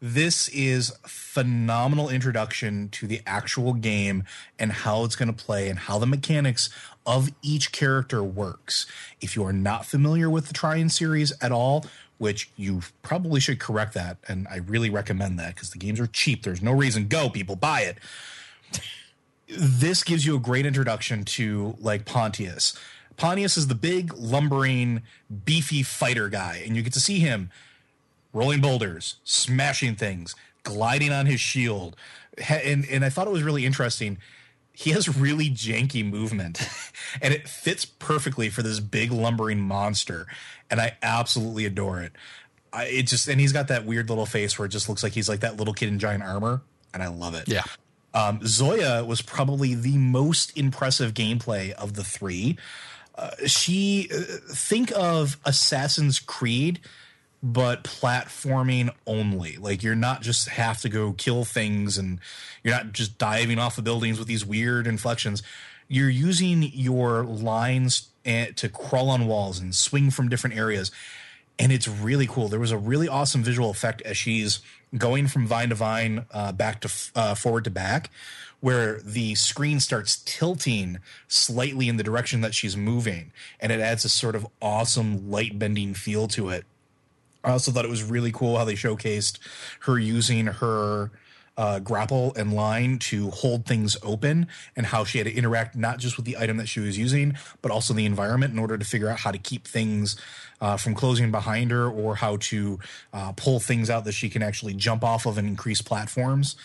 [0.01, 4.24] This is phenomenal introduction to the actual game
[4.57, 6.70] and how it's going to play and how the mechanics
[7.05, 8.86] of each character works.
[9.22, 11.86] If you are not familiar with the Trine series at all,
[12.18, 16.07] which you probably should correct that, and I really recommend that because the games are
[16.07, 16.43] cheap.
[16.43, 17.97] There's no reason go people buy it
[19.50, 22.78] this gives you a great introduction to like Pontius.
[23.18, 25.02] Pontius is the big, lumbering,
[25.45, 27.50] beefy fighter guy, and you get to see him
[28.32, 31.95] rolling boulders, smashing things, gliding on his shield.
[32.47, 34.20] And and I thought it was really interesting.
[34.72, 36.62] He has really janky movement,
[37.22, 40.28] and it fits perfectly for this big lumbering monster.
[40.72, 42.14] And I absolutely adore it.
[42.72, 45.14] I, it just and he's got that weird little face where it just looks like
[45.14, 46.62] he's like that little kid in giant armor,
[46.93, 47.47] and I love it.
[47.47, 47.64] Yeah.
[48.14, 52.57] Um, Zoya was probably the most impressive gameplay of the three.
[53.16, 56.80] Uh, she uh, think of Assassin's Creed,
[57.43, 59.57] but platforming only.
[59.57, 62.20] Like you're not just have to go kill things, and
[62.64, 65.43] you're not just diving off the buildings with these weird inflections.
[65.88, 70.91] You're using your lines to crawl on walls and swing from different areas
[71.60, 72.47] and it's really cool.
[72.47, 74.62] There was a really awesome visual effect as she's
[74.98, 78.10] going from vine to vine, uh, back to uh, forward to back,
[78.60, 84.04] where the screen starts tilting slightly in the direction that she's moving, and it adds
[84.06, 86.66] a sort of awesome light bending feel to it.
[87.44, 89.40] I also thought it was really cool how they showcased
[89.82, 91.12] her using her
[91.60, 94.47] uh, grapple and line to hold things open
[94.78, 97.36] and how she had to interact not just with the item that she was using,
[97.62, 100.16] but also the environment in order to figure out how to keep things
[100.62, 102.80] uh, from closing behind her or how to
[103.12, 106.55] uh, pull things out that she can actually jump off of and increase platforms.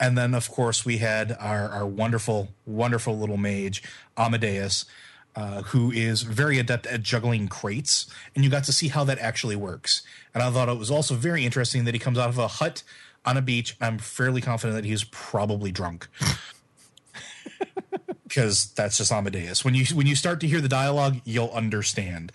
[0.00, 3.82] And then, of course, we had our, our wonderful, wonderful little mage,
[4.16, 4.86] Amadeus,
[5.36, 8.06] uh, who is very adept at juggling crates.
[8.34, 10.02] And you got to see how that actually works.
[10.32, 12.82] And I thought it was also very interesting that he comes out of a hut
[13.24, 13.76] on a beach.
[13.80, 16.08] I'm fairly confident that he's probably drunk.
[18.32, 19.62] because that's just Amadeus.
[19.64, 22.32] When you when you start to hear the dialogue, you'll understand.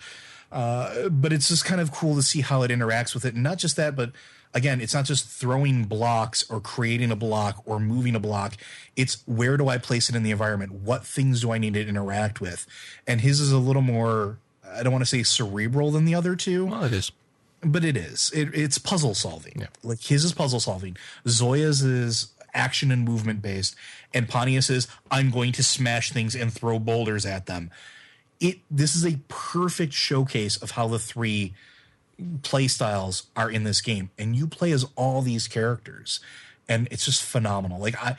[0.50, 3.34] Uh, but it's just kind of cool to see how it interacts with it.
[3.34, 4.12] And not just that, but
[4.54, 8.56] again, it's not just throwing blocks or creating a block or moving a block.
[8.96, 10.72] It's where do I place it in the environment?
[10.72, 12.66] What things do I need to interact with?
[13.06, 16.34] And his is a little more, I don't want to say cerebral than the other
[16.36, 16.66] two.
[16.66, 17.10] Well, it is.
[17.60, 18.30] But it is.
[18.34, 19.60] It, it's puzzle solving.
[19.60, 19.66] Yeah.
[19.82, 20.96] Like his is puzzle solving.
[21.26, 23.74] Zoya's is action and movement based.
[24.14, 27.70] And Pontius is I'm going to smash things and throw boulders at them.
[28.40, 31.54] It this is a perfect showcase of how the three
[32.42, 34.10] play styles are in this game.
[34.18, 36.20] And you play as all these characters.
[36.68, 37.80] And it's just phenomenal.
[37.80, 38.16] Like I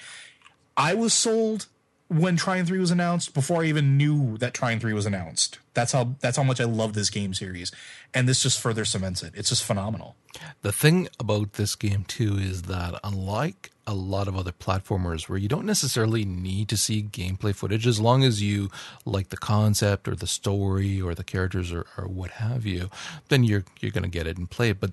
[0.76, 1.68] I was sold
[2.10, 5.60] when Trine 3 was announced before I even knew that Trine 3 was announced.
[5.76, 7.72] That's how that's how much I love this game series.
[8.14, 9.34] And this just further cements it.
[9.36, 10.16] It's just phenomenal.
[10.64, 15.38] The thing about this game too is that unlike a lot of other platformers where
[15.38, 18.70] you don't necessarily need to see gameplay footage as long as you
[19.06, 22.90] like the concept or the story or the characters or, or what have you,
[23.30, 24.80] then you're you're gonna get it and play it.
[24.80, 24.92] But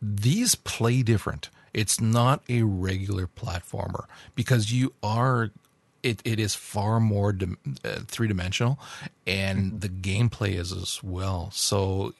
[0.00, 1.50] these play different.
[1.74, 5.50] It's not a regular platformer because you are
[6.06, 8.78] it, it is far more dim, uh, three dimensional,
[9.26, 11.50] and the gameplay is as well.
[11.52, 12.14] So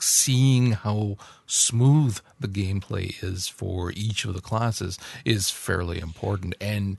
[0.00, 1.16] seeing how
[1.46, 6.96] smooth the gameplay is for each of the classes is fairly important and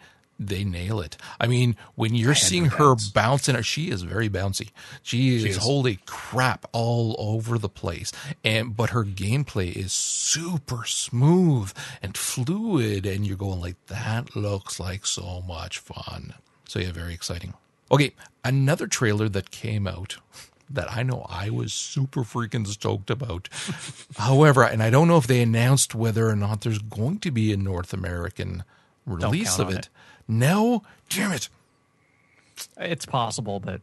[0.47, 1.17] they nail it.
[1.39, 3.09] I mean, when you're seeing her bounce.
[3.09, 4.69] bouncing, uh, she is very bouncy.
[5.01, 5.57] She is, is.
[5.57, 8.11] holy crap all over the place.
[8.43, 11.71] And but her gameplay is super smooth
[12.01, 16.33] and fluid, and you're going like that looks like so much fun.
[16.67, 17.53] So yeah, very exciting.
[17.91, 18.13] Okay,
[18.43, 20.17] another trailer that came out
[20.73, 23.49] that I know I was super freaking stoked about.
[24.17, 27.51] However, and I don't know if they announced whether or not there's going to be
[27.51, 28.63] a North American
[29.05, 29.77] release of it.
[29.77, 29.89] it.
[30.31, 31.49] No, damn it.
[32.77, 33.81] It's possible, but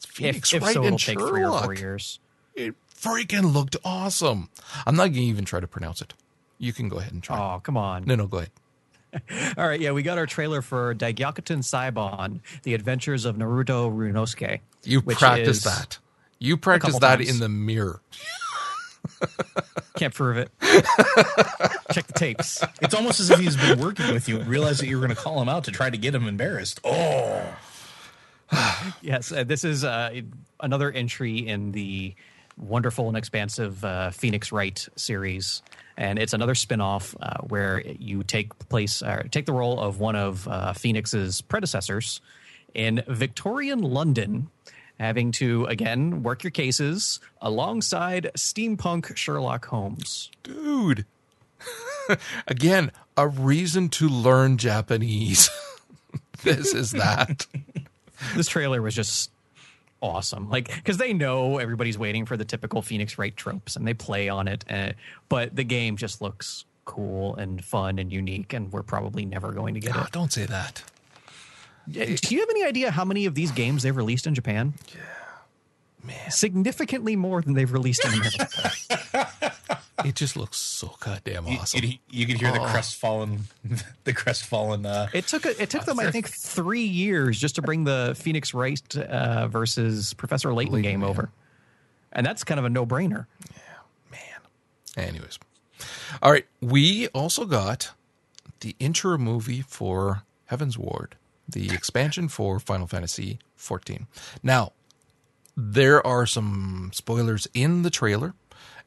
[0.00, 2.18] Phoenix if, if Wright so, it'll take three or four years.
[2.56, 4.48] It freaking looked awesome.
[4.84, 6.14] I'm not going to even try to pronounce it.
[6.58, 7.38] You can go ahead and try.
[7.38, 8.04] Oh, come on.
[8.04, 9.54] No, no, go ahead.
[9.56, 14.58] All right, yeah, we got our trailer for Daigyakuten Saiban, The Adventures of Naruto Ryunosuke.
[14.82, 15.98] You practice that.
[16.40, 17.30] You practice that times.
[17.30, 18.00] in the mirror.
[19.96, 20.50] Can't prove it.
[21.92, 22.62] Check the tapes.
[22.80, 25.16] It's almost as if he's been working with you and realized that you were going
[25.16, 26.80] to call him out to try to get him embarrassed.
[26.84, 27.44] Oh,
[29.00, 30.20] Yes, uh, this is uh,
[30.60, 32.14] another entry in the
[32.58, 35.62] wonderful and expansive uh, Phoenix Wright series,
[35.96, 40.16] and it's another spin-off uh, where you take place, uh, take the role of one
[40.16, 42.20] of uh, Phoenix's predecessors
[42.74, 44.50] in Victorian London,
[45.02, 50.30] having to again work your cases alongside steampunk Sherlock Holmes.
[50.42, 51.04] Dude.
[52.48, 55.50] Again, a reason to learn Japanese.
[56.42, 57.46] this is that.
[58.36, 59.30] this trailer was just
[60.00, 63.94] awesome like because they know everybody's waiting for the typical phoenix wright tropes and they
[63.94, 64.90] play on it uh,
[65.28, 69.74] but the game just looks cool and fun and unique and we're probably never going
[69.74, 70.82] to get Ah, it don't say that.
[71.90, 75.00] Do you have any idea how many of these games they've released in japan Yeah,
[76.04, 79.52] Man, significantly more than they've released in america
[80.04, 81.84] it just looks so goddamn awesome.
[81.84, 82.66] you, you could hear the Oh.
[82.66, 83.40] crestfallen,
[84.04, 84.84] the crestfallen.
[84.86, 88.14] Uh, it took a, it took them i think three years just to bring the
[88.18, 91.08] phoenix wright uh, versus professor layton Layton, game yeah.
[91.08, 91.30] over
[92.12, 93.60] and that's kind of a no-brainer Yeah,
[94.96, 95.08] Man.
[95.08, 95.38] Anyways.
[96.22, 96.46] All right.
[96.60, 97.92] We also got
[98.60, 101.12] the intro movie for Heavensward,
[101.48, 104.06] the expansion for Final Fantasy 14.
[104.42, 104.72] Now,
[105.56, 108.34] there are some spoilers in the trailer,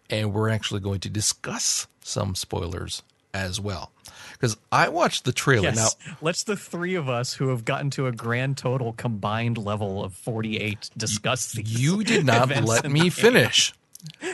[0.10, 3.04] and we're actually going to discuss some spoilers
[3.34, 3.92] as well.
[4.34, 5.66] Because I watched the trailer.
[5.66, 5.96] Yes.
[6.06, 10.04] Now, Let's the three of us who have gotten to a grand total combined level
[10.04, 11.80] of 48 discuss these.
[11.80, 13.74] you did not let me finish.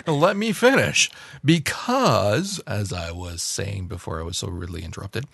[0.06, 1.10] Let me finish
[1.46, 5.26] because, as I was saying before I was so rudely interrupted,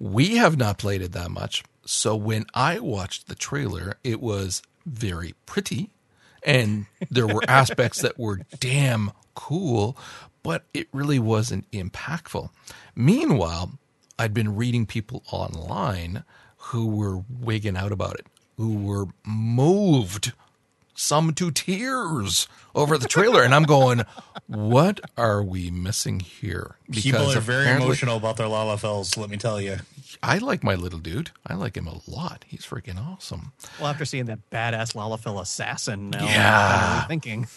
[0.00, 1.62] we have not played it that much.
[1.86, 5.90] So when I watched the trailer, it was very pretty
[6.46, 9.98] and there were aspects that were damn cool,
[10.42, 12.50] but it really wasn't impactful.
[12.94, 13.72] Meanwhile,
[14.18, 16.24] I'd been reading people online
[16.56, 18.26] who were wigging out about it,
[18.56, 20.32] who were moved,
[20.96, 23.42] some to tears over the trailer.
[23.42, 24.02] and I'm going,
[24.46, 26.76] what are we missing here?
[26.90, 29.16] people are very emotional about their Lalafells.
[29.16, 29.78] Let me tell you.
[30.22, 31.30] I like my little dude.
[31.46, 32.44] I like him a lot.
[32.48, 33.52] He's freaking awesome.
[33.78, 37.00] Well, after seeing that badass Lalafell assassin, now Yeah.
[37.02, 37.46] I'm thinking.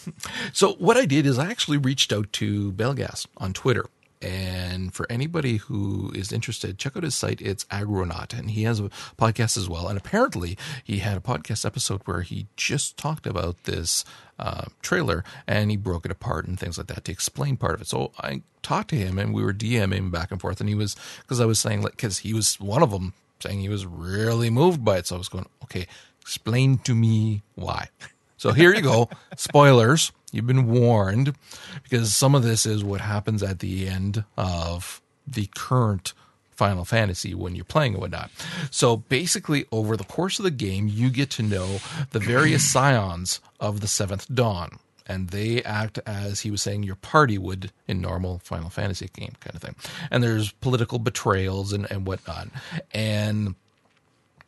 [0.52, 3.86] So what I did is I actually reached out to Belghast on Twitter
[4.22, 7.40] And for anybody who is interested, check out his site.
[7.40, 9.88] It's Aggronaut, and he has a podcast as well.
[9.88, 14.04] And apparently, he had a podcast episode where he just talked about this
[14.38, 17.82] uh, trailer and he broke it apart and things like that to explain part of
[17.82, 17.88] it.
[17.88, 20.96] So I talked to him and we were DMing back and forth, and he was
[21.22, 24.50] because I was saying like because he was one of them saying he was really
[24.50, 25.06] moved by it.
[25.06, 25.86] So I was going, okay,
[26.20, 27.88] explain to me why.
[28.40, 29.10] So here you go.
[29.36, 30.12] Spoilers.
[30.32, 31.34] You've been warned
[31.82, 36.14] because some of this is what happens at the end of the current
[36.50, 38.30] Final Fantasy when you're playing and whatnot.
[38.70, 41.80] So basically, over the course of the game, you get to know
[42.12, 44.78] the various scions of the Seventh Dawn.
[45.06, 49.34] And they act as he was saying your party would in normal Final Fantasy game
[49.40, 49.74] kind of thing.
[50.10, 52.48] And there's political betrayals and, and whatnot.
[52.94, 53.54] And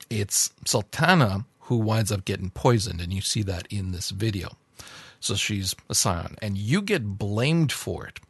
[0.09, 4.57] it's Sultana who winds up getting poisoned, and you see that in this video.
[5.21, 8.21] So she's a scion, and you get blamed for it.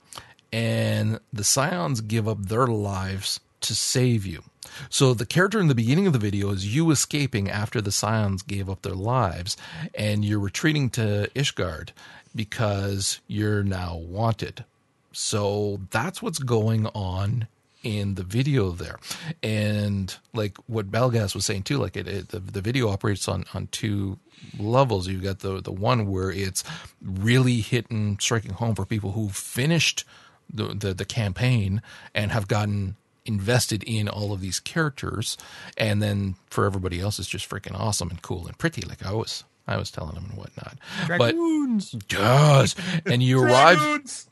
[0.52, 4.42] And the scions give up their lives to save you.
[4.90, 8.42] So the character in the beginning of the video is you escaping after the scions
[8.42, 9.56] gave up their lives,
[9.94, 11.90] and you're retreating to Ishgard
[12.34, 14.64] because you're now wanted.
[15.12, 17.48] So that's what's going on
[17.82, 18.98] in the video there.
[19.42, 23.44] And like what Belghast was saying too, like it, it the, the video operates on,
[23.54, 24.18] on two
[24.58, 25.08] levels.
[25.08, 26.64] You've got the, the one where it's
[27.02, 30.04] really hitting, striking home for people who finished
[30.52, 31.82] the, the, the campaign
[32.14, 35.36] and have gotten invested in all of these characters.
[35.76, 38.82] And then for everybody else, it's just freaking awesome and cool and pretty.
[38.82, 40.78] Like I was, I was telling them and whatnot.
[41.06, 41.92] Dragoons.
[41.92, 42.74] But yes,
[43.06, 44.26] and you arrive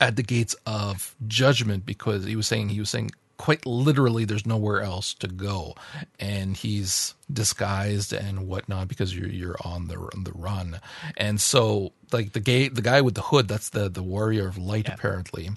[0.00, 4.46] at the gates of judgment because he was saying he was saying quite literally there's
[4.46, 5.74] nowhere else to go
[6.18, 10.80] and he's disguised and whatnot because you're you're on the on the run
[11.18, 14.56] and so like the gate the guy with the hood that's the the warrior of
[14.56, 14.94] light Yeah.
[14.94, 15.50] apparently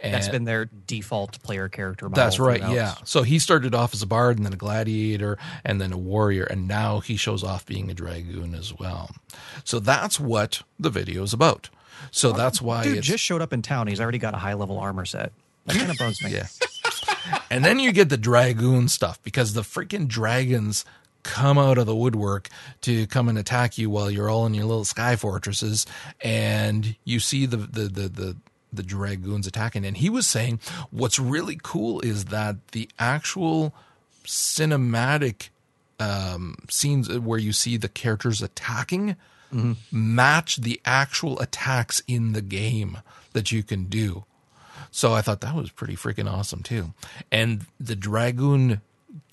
[0.00, 2.08] and That's been their default player character.
[2.10, 2.74] that's right throughout.
[2.74, 5.98] yeah so he started off as a bard and then a gladiator and then a
[5.98, 9.10] warrior and now he shows off being a dragoon as well
[9.64, 11.70] so that's what the video is about
[12.10, 13.86] so that's why Dude it's just showed up in town.
[13.86, 15.32] He's already got a high level armor set.
[15.66, 16.32] That kind of bones me.
[16.32, 16.46] Yeah.
[17.50, 20.84] and then you get the dragoon stuff because the freaking dragons
[21.22, 22.48] come out of the woodwork
[22.80, 25.86] to come and attack you while you're all in your little sky fortresses
[26.20, 28.36] and you see the the the the,
[28.72, 30.58] the dragoons attacking and he was saying
[30.90, 33.72] what's really cool is that the actual
[34.24, 35.50] cinematic
[36.00, 39.14] um, scenes where you see the characters attacking
[39.90, 42.98] match the actual attacks in the game
[43.32, 44.24] that you can do.
[44.90, 46.92] So I thought that was pretty freaking awesome too.
[47.30, 48.82] And the Dragoon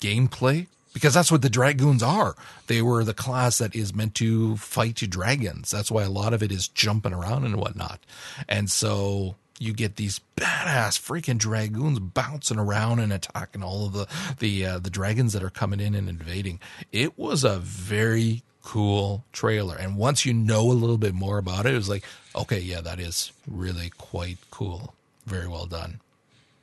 [0.00, 2.34] gameplay, because that's what the Dragoons are.
[2.66, 5.70] They were the class that is meant to fight dragons.
[5.70, 8.00] That's why a lot of it is jumping around and whatnot.
[8.48, 14.08] And so you get these badass freaking dragoons bouncing around and attacking all of the
[14.38, 16.58] the uh, the dragons that are coming in and invading.
[16.90, 21.66] It was a very cool trailer, and once you know a little bit more about
[21.66, 22.04] it, it was like,
[22.34, 24.94] okay, yeah, that is really quite cool.
[25.26, 26.00] Very well done.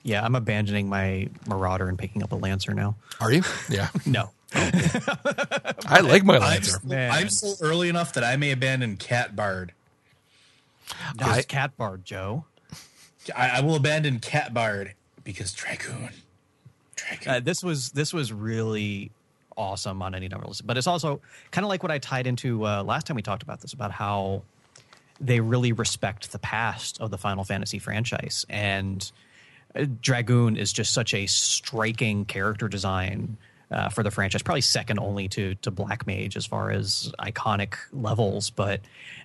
[0.03, 2.95] Yeah, I'm abandoning my Marauder and picking up a Lancer now.
[3.19, 3.43] Are you?
[3.69, 4.31] Yeah, No.
[4.53, 6.79] I like my I'm, Lancer.
[6.89, 9.73] I'm still early enough that I may abandon Cat Bard.
[11.17, 12.45] Just I- Cat Bard, Joe.
[13.35, 14.93] I, I will abandon Cat Bard
[15.25, 16.11] because Dragoon.
[16.95, 17.33] Dragoon.
[17.33, 19.11] Uh, this was this was really
[19.57, 21.19] awesome on any number of lists, but it's also
[21.51, 23.91] kind of like what I tied into uh, last time we talked about this about
[23.91, 24.43] how
[25.19, 29.11] they really respect the past of the Final Fantasy franchise, and
[29.75, 33.37] uh, Dragoon is just such a striking character design
[33.69, 37.73] uh, for the franchise, probably second only to to Black Mage as far as iconic
[37.91, 38.49] levels.
[38.49, 38.79] But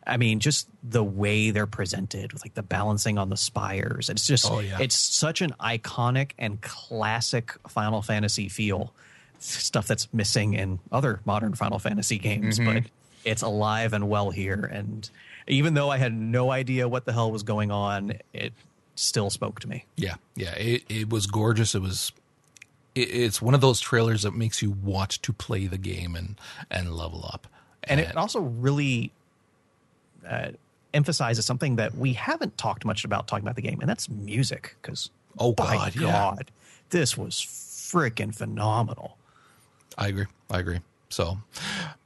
[0.05, 4.27] I mean, just the way they're presented with like the balancing on the spires, it's
[4.27, 4.79] just Oh, yeah.
[4.81, 8.93] it's such an iconic and classic Final Fantasy feel.
[9.45, 12.85] Stuff that's missing in other modern Final Fantasy games, but
[13.25, 14.65] it's alive and well here.
[14.73, 15.09] And
[15.49, 18.53] even though I had no idea what the hell was going on, it
[18.95, 19.85] still spoke to me.
[19.97, 21.75] Yeah, yeah, it it was gorgeous.
[21.75, 22.13] It was.
[22.95, 26.39] It, it's one of those trailers that makes you want to play the game and
[26.71, 27.49] and level up.
[27.85, 29.11] and it also really
[30.29, 30.51] uh,
[30.95, 34.77] emphasizes something that we haven't talked much about talking about the game, and that's music.
[34.81, 36.13] Because Oh, by God, yeah.
[36.13, 36.51] God,
[36.91, 39.17] this was freaking phenomenal.
[39.99, 40.27] I agree.
[40.51, 40.81] I agree.
[41.09, 41.39] So,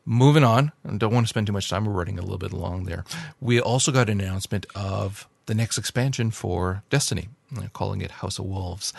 [0.05, 1.85] moving on, and don't want to spend too much time.
[1.85, 3.05] We're running a little bit long there.
[3.41, 8.39] We also got an announcement of the next expansion for Destiny, They're calling it House
[8.39, 8.93] of Wolves.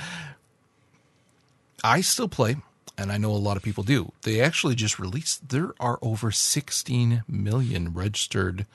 [1.83, 2.55] I still play,
[2.97, 4.13] and I know a lot of people do.
[4.23, 8.65] They actually just released, there are over 16 million registered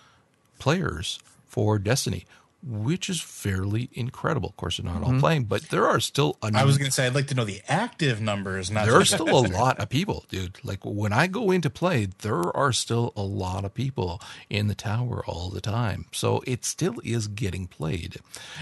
[0.59, 2.27] players for Destiny,
[2.63, 4.51] which is fairly incredible.
[4.51, 6.39] Of course, they're not all playing, but there are still.
[6.43, 8.71] A I was going to say I'd like to know the active numbers.
[8.71, 10.59] Not there are still a lot of people, dude.
[10.63, 14.75] Like when I go into play, there are still a lot of people in the
[14.75, 16.07] tower all the time.
[16.13, 18.19] So it still is getting played.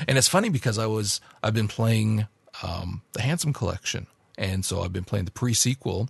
[0.09, 2.27] And it's funny because I was I've been playing
[2.63, 4.07] um, the Handsome Collection.
[4.41, 6.09] And so I've been playing the pre-sequel,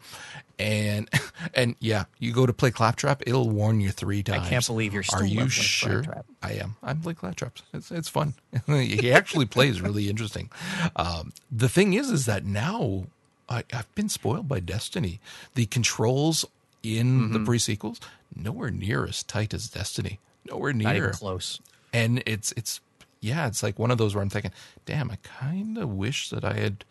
[0.56, 1.10] and
[1.54, 4.46] and yeah, you go to play Claptrap, it'll warn you three times.
[4.46, 5.22] I can't believe you're still.
[5.22, 6.02] Are you playing sure?
[6.04, 6.26] Claptrap.
[6.40, 6.76] I am.
[6.82, 7.62] I'm playing Claptraps.
[7.74, 8.34] It's it's fun.
[8.66, 10.48] he actually plays really interesting.
[10.94, 13.06] Um, the thing is, is that now
[13.48, 15.18] I, I've been spoiled by Destiny.
[15.54, 16.44] The controls
[16.84, 18.00] in the pre sequels
[18.34, 20.20] nowhere near as tight as Destiny.
[20.48, 21.10] Nowhere near.
[21.10, 21.60] close.
[21.92, 22.80] And it's it's
[23.20, 24.52] yeah, it's like one of those where I'm thinking,
[24.86, 26.84] damn, I kind of wish that I had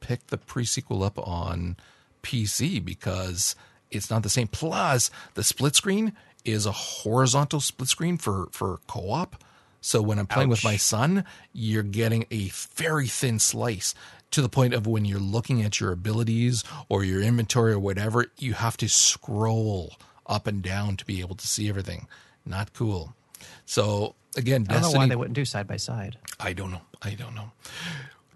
[0.00, 1.76] picked the pre sequel up on
[2.22, 3.54] PC because
[3.90, 4.48] it's not the same.
[4.48, 6.12] Plus, the split screen
[6.44, 9.42] is a horizontal split screen for for co op.
[9.80, 13.94] So when I'm playing with my son, you're getting a very thin slice
[14.32, 18.26] to the point of when you're looking at your abilities or your inventory or whatever,
[18.38, 19.94] you have to scroll
[20.26, 22.06] up and down to be able to see everything.
[22.44, 23.14] Not cool.
[23.66, 26.18] So again, I don't know why they wouldn't do side by side.
[26.38, 26.82] I don't know.
[27.00, 27.52] I don't know.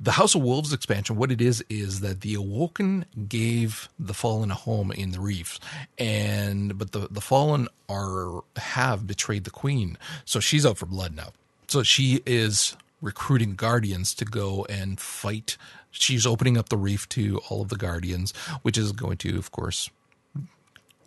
[0.03, 4.51] The House of Wolves expansion, what it is, is that the Awoken gave the Fallen
[4.51, 5.61] a home in the reefs,
[5.97, 11.15] and but the the Fallen are have betrayed the Queen, so she's out for blood
[11.15, 11.29] now.
[11.69, 15.57] So she is recruiting Guardians to go and fight.
[15.93, 18.33] She's opening up the reef to all of the Guardians,
[18.63, 19.89] which is going to, of course,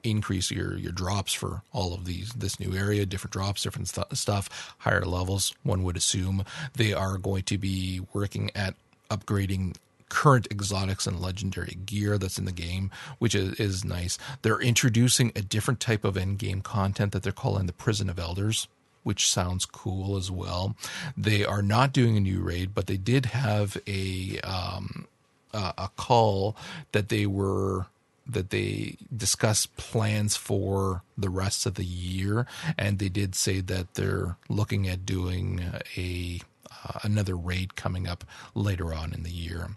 [0.06, 4.04] increase your your drops for all of these this new area different drops different stu-
[4.14, 8.76] stuff higher levels one would assume they are going to be working at
[9.10, 9.76] upgrading
[10.10, 14.18] current exotics and legendary gear that's in the game which is, is nice.
[14.42, 18.20] They're introducing a different type of end game content that they're calling the prison of
[18.20, 18.68] elders
[19.04, 20.76] which sounds cool as well.
[21.16, 25.08] They are not doing a new raid but they did have a um,
[25.54, 26.56] uh, a call
[26.92, 27.88] that they were
[28.28, 32.46] that they discussed plans for the rest of the year,
[32.78, 35.64] and they did say that they're looking at doing
[35.96, 36.40] a
[36.72, 39.70] uh, another raid coming up later on in the year.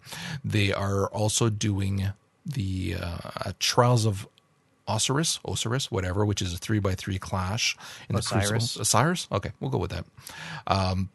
[0.44, 2.12] They are also doing
[2.44, 4.26] the uh, Trials of
[4.88, 7.76] Osiris, Osiris, whatever, which is a three by three clash
[8.08, 8.48] in Osiris.
[8.48, 8.82] the Crucible.
[8.82, 10.06] Osiris, okay, we'll go with that.
[10.66, 11.10] Um,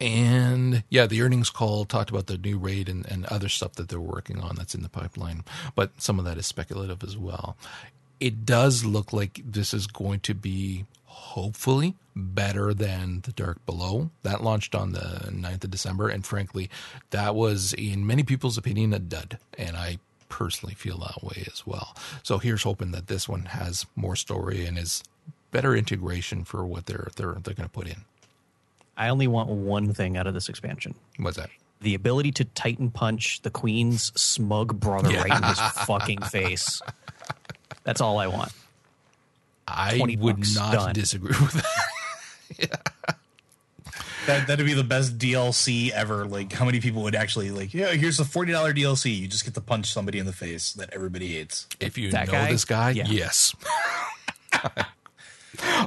[0.00, 3.88] and yeah, the earnings call talked about the new raid and, and other stuff that
[3.88, 7.56] they're working on that's in the pipeline, but some of that is speculative as well.
[8.20, 10.86] It does look like this is going to be
[11.18, 14.10] hopefully better than the Dark Below.
[14.22, 16.70] That launched on the 9th of December, and frankly,
[17.10, 19.38] that was, in many people's opinion, a dud.
[19.56, 19.98] And I
[20.28, 21.96] personally feel that way as well.
[22.22, 25.02] So here's hoping that this one has more story and is
[25.50, 28.04] better integration for what they're they're they're going to put in.
[28.96, 30.94] I only want one thing out of this expansion.
[31.18, 31.50] What's that?
[31.80, 36.82] The ability to Titan punch the queen's smug brother right in his fucking face.
[37.84, 38.52] That's all I want.
[39.68, 40.92] I would not done.
[40.94, 41.52] disagree with
[42.60, 42.80] that.
[44.26, 46.26] That that'd be the best DLC ever.
[46.26, 47.72] Like, how many people would actually like?
[47.72, 49.16] Yeah, here's a forty dollar DLC.
[49.16, 51.66] You just get to punch somebody in the face that everybody hates.
[51.80, 52.52] If you That know guy?
[52.52, 53.06] this guy, Yeah.
[53.08, 53.54] yes.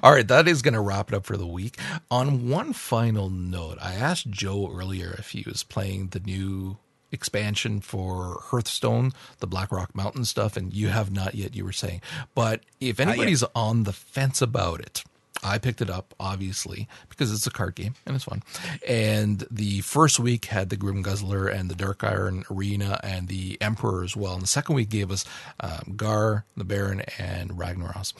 [0.04, 1.78] All right, that is going to wrap it up for the week.
[2.10, 6.78] On one final note, I asked Joe earlier if he was playing the new
[7.12, 12.02] expansion for Hearthstone, the Blackrock Mountain stuff, and you have not yet, you were saying.
[12.36, 15.04] But if anybody's on the fence about it,
[15.44, 18.44] I picked it up, obviously, because it's a card game and it's fun.
[18.88, 23.58] And the first week had the Grim Guzzler and the Dark Iron Arena and the
[23.60, 24.34] Emperor as well.
[24.34, 25.26] And the second week gave us
[25.60, 28.14] um, Garr, the Baron, and Ragnaros.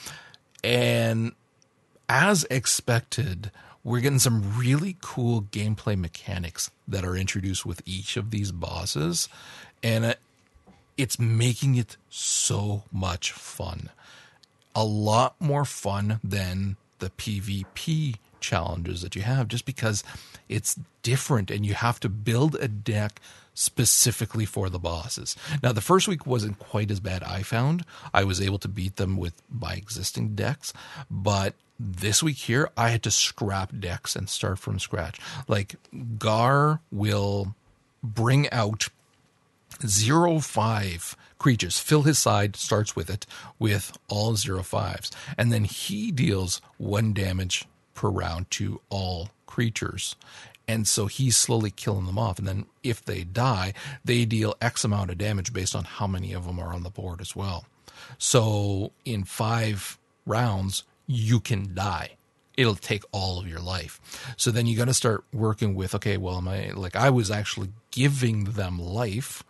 [0.64, 1.32] And
[2.08, 3.50] as expected,
[3.84, 9.28] we're getting some really cool gameplay mechanics that are introduced with each of these bosses.
[9.82, 10.14] And uh,
[10.96, 13.90] it's making it so much fun
[14.74, 20.02] a lot more fun than the PvP challenges that you have just because
[20.48, 23.20] it's different and you have to build a deck
[23.54, 25.36] specifically for the bosses.
[25.62, 27.84] Now the first week wasn't quite as bad I found.
[28.12, 30.72] I was able to beat them with my existing decks,
[31.10, 35.20] but this week here I had to scrap decks and start from scratch.
[35.48, 35.76] Like
[36.18, 37.54] Garr will
[38.02, 38.88] bring out
[39.86, 41.78] zero five creatures.
[41.78, 43.26] Fill his side starts with it
[43.58, 50.16] with all zero fives, and then he deals one damage per round to all creatures.
[50.72, 52.38] And so he's slowly killing them off.
[52.38, 56.32] And then if they die, they deal X amount of damage based on how many
[56.32, 57.66] of them are on the board as well.
[58.16, 62.16] So in five rounds, you can die
[62.54, 63.98] it'll take all of your life.
[64.36, 67.30] So then you got to start working with okay, well, am I like I was
[67.30, 69.42] actually giving them life,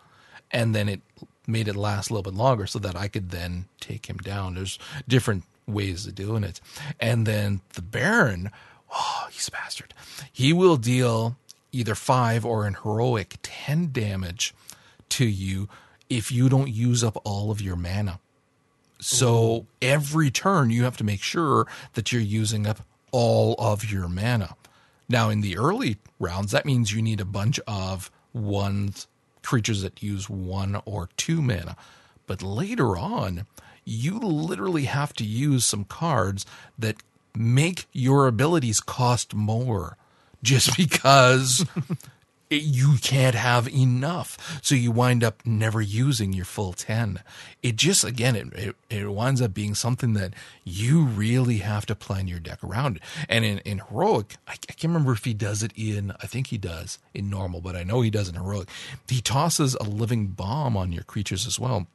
[0.51, 1.01] and then it
[1.45, 4.55] made it last a little bit longer so that I could then take him down.
[4.55, 6.61] There's different ways of doing it,
[6.99, 8.51] and then the Baron,
[8.93, 9.93] oh, he's a bastard.
[10.31, 11.37] He will deal
[11.71, 14.53] either five or in heroic ten damage
[15.09, 15.67] to you
[16.09, 18.19] if you don't use up all of your mana.
[18.99, 24.07] So every turn you have to make sure that you're using up all of your
[24.07, 24.55] mana.
[25.09, 29.07] Now in the early rounds that means you need a bunch of ones
[29.43, 31.75] creatures that use one or two mana.
[32.25, 33.45] But later on,
[33.85, 36.45] you literally have to use some cards
[36.79, 36.95] that
[37.35, 39.97] make your abilities cost more
[40.41, 41.65] just because
[42.61, 44.59] you can't have enough.
[44.61, 47.21] So you wind up never using your full 10.
[47.61, 50.33] It just, again, it, it, it, winds up being something that
[50.63, 52.99] you really have to plan your deck around.
[53.27, 56.47] And in, in Heroic, I, I can't remember if he does it in, I think
[56.47, 58.69] he does in normal, but I know he does in Heroic.
[59.07, 61.87] He tosses a living bomb on your creatures as well.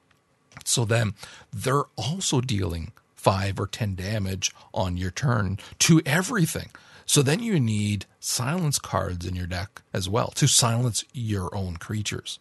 [0.64, 1.14] So then
[1.52, 2.92] they're also dealing
[3.28, 6.70] five or 10 damage on your turn to everything.
[7.04, 11.76] So then you need silence cards in your deck as well to silence your own
[11.76, 12.38] creatures.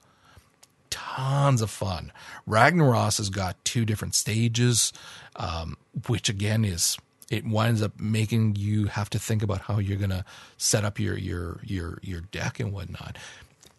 [0.90, 2.14] Tons of fun.
[2.48, 4.94] Ragnaros has got two different stages,
[5.36, 5.76] um,
[6.08, 6.98] which again is
[7.30, 10.24] it winds up making you have to think about how you're gonna
[10.56, 13.18] set up your your your your deck and whatnot.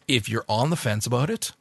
[0.07, 1.53] If you're on the fence about it,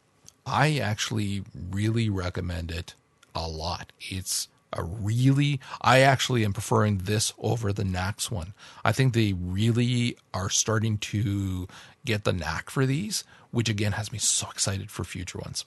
[0.46, 2.96] I actually really recommend it
[3.34, 3.94] a lot.
[4.02, 8.54] It's a really I actually am preferring this over the Naxx one.
[8.84, 11.68] I think they really are starting to
[12.06, 15.66] get the knack for these, which again has me so excited for future ones.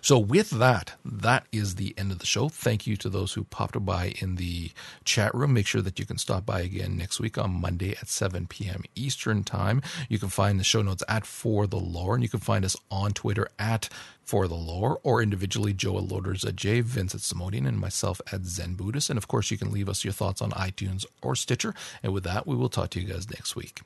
[0.00, 2.48] So, with that, that is the end of the show.
[2.48, 4.70] Thank you to those who popped by in the
[5.04, 5.52] chat room.
[5.52, 8.84] Make sure that you can stop by again next week on Monday at 7 p.m.
[8.94, 9.82] Eastern Time.
[10.08, 12.76] You can find the show notes at For the Lore, and you can find us
[12.90, 13.88] on Twitter at
[14.22, 18.74] For the Lore, or individually Joe Loaders at J, Vincent Simonian, and myself at Zen
[18.74, 19.10] Buddhist.
[19.10, 21.74] And of course, you can leave us your thoughts on iTunes or Stitcher.
[22.02, 23.80] And with that, we will talk to you guys next week.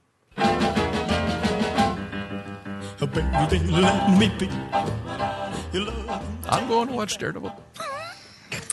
[4.18, 4.48] Baby.
[5.74, 7.49] I'm going to watch Daredevil.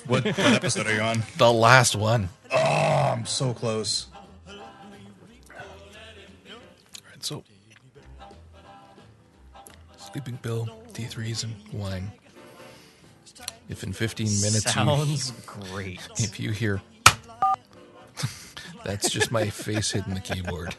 [0.08, 1.24] what, what episode are you on?
[1.38, 2.30] The last one.
[2.52, 4.08] Oh, I'm so close.
[4.48, 4.56] All
[7.10, 7.44] right, so
[9.98, 12.12] sleeping pill, D3s, and wine.
[13.70, 16.02] If in 15 minutes sounds you, great.
[16.18, 16.82] If you hear,
[18.84, 20.76] that's just my face hitting the keyboard.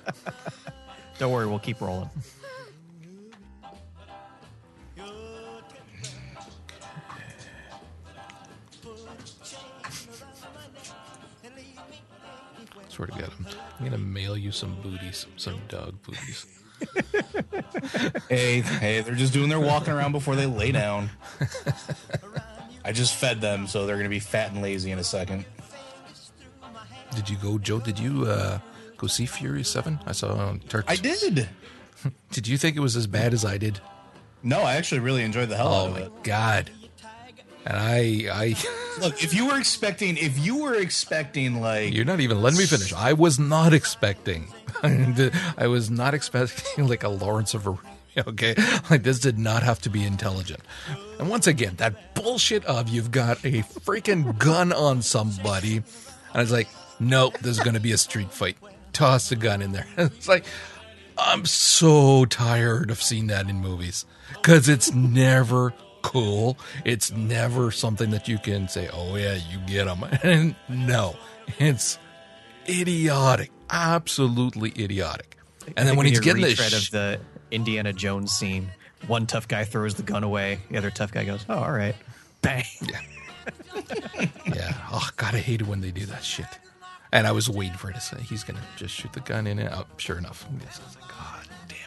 [1.19, 2.11] Don't worry, we'll keep rolling.
[13.01, 13.47] Swear to God, I'm,
[13.79, 16.45] I'm gonna mail you some booties, some dog booties.
[18.29, 21.09] hey, hey, they're just doing their walking around before they lay down.
[22.85, 25.47] I just fed them, so they're gonna be fat and lazy in a second.
[27.15, 27.81] Did you go, Joe?
[27.81, 28.59] Did you uh,
[28.99, 29.99] go see Fury Seven?
[30.05, 30.85] I saw on Turks.
[30.87, 31.49] I did.
[32.33, 33.81] did you think it was as bad as I did?
[34.43, 36.09] No, I actually really enjoyed the hell oh out of it.
[36.13, 36.71] Oh my god!
[37.66, 38.57] And I, I
[39.01, 39.23] look.
[39.23, 42.93] If you were expecting, if you were expecting, like you're not even letting me finish.
[42.93, 44.49] I was not expecting.
[44.82, 47.91] I was not expecting like a Lawrence of Arabia.
[48.27, 48.55] Okay,
[48.91, 50.61] like this did not have to be intelligent.
[51.19, 55.85] And once again, that bullshit of you've got a freaking gun on somebody, and
[56.35, 56.69] I was like,
[56.99, 58.57] nope, this is going to be a street fight.
[58.93, 59.87] Toss the gun in there.
[59.97, 60.45] It's like
[61.16, 66.59] I'm so tired of seeing that in movies because it's never cool.
[66.85, 71.17] It's never something that you can say, "Oh yeah, you get them." And no,
[71.59, 71.99] it's
[72.69, 75.37] idiotic, absolutely idiotic.
[75.77, 77.21] And then when he's getting the sh- of the
[77.51, 78.71] Indiana Jones scene,
[79.07, 81.95] one tough guy throws the gun away, the other tough guy goes, "Oh, all right,
[82.43, 83.01] bang." Yeah,
[84.47, 84.75] yeah.
[84.93, 86.47] Oh God, I hate it when they do that shit.
[87.13, 89.59] And I was waiting for it to say he's gonna just shoot the gun in
[89.59, 89.71] it.
[89.75, 91.40] Oh, sure enough, yes, I was like, God.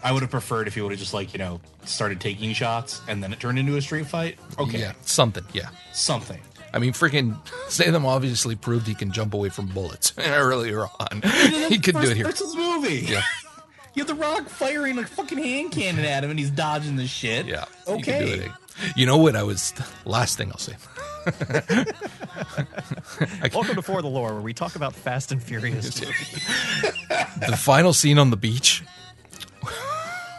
[0.04, 3.02] I would have preferred if he would have just like you know started taking shots
[3.08, 4.38] and then it turned into a street fight.
[4.60, 5.44] Okay, Yeah, something.
[5.54, 5.70] Yeah.
[5.94, 6.40] something.
[6.74, 7.38] I mean, freaking
[7.70, 11.22] Statham obviously proved he can jump away from bullets earlier on.
[11.70, 12.26] he could do it here.
[12.26, 13.06] This is the movie.
[13.10, 13.22] Yeah.
[13.96, 17.06] You have the Rock firing a fucking hand cannon at him, and he's dodging the
[17.06, 17.46] shit.
[17.46, 17.66] Yeah.
[17.88, 18.46] You, can do Okay.
[18.46, 18.52] it.
[18.96, 19.36] You know what?
[19.36, 19.72] I was
[20.04, 20.74] last thing I'll say.
[23.54, 26.00] Welcome to For the Lore, where we talk about Fast and Furious.
[26.00, 28.84] the final scene on the beach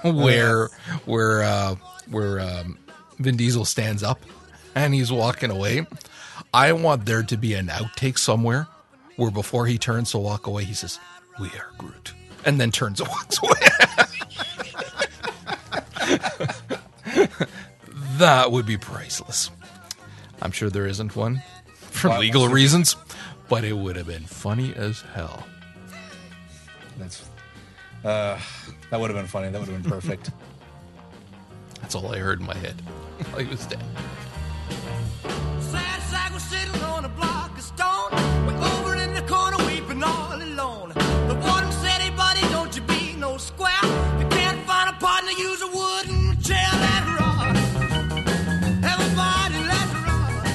[0.12, 0.68] where
[1.06, 1.76] where uh
[2.10, 2.78] where um
[3.18, 4.20] Vin Diesel stands up
[4.74, 5.86] and he's walking away.
[6.52, 8.66] I want there to be an outtake somewhere
[9.16, 10.98] where before he turns to walk away, he says,
[11.40, 12.12] "We are Groot,"
[12.44, 13.50] and then turns and walks away.
[18.18, 19.50] that would be priceless.
[20.42, 21.42] I'm sure there isn't one
[21.74, 22.96] for legal reasons,
[23.48, 25.46] but it would have been funny as hell.
[26.98, 27.24] That's
[28.04, 28.38] uh,
[28.94, 29.48] that would have been funny.
[29.48, 30.30] That would have been perfect.
[31.80, 32.80] That's all I heard in my head
[33.32, 33.82] while he was dead.
[35.58, 38.12] Sad sack was sitting on a block of stone.
[38.46, 40.90] Way over in the corner, weeping all alone.
[40.90, 43.82] The warden said, hey, buddy, don't you be no square.
[44.20, 46.70] You can't find a partner, use a wooden chair.
[46.86, 47.56] Let rock.
[48.92, 50.46] Everybody, let rock.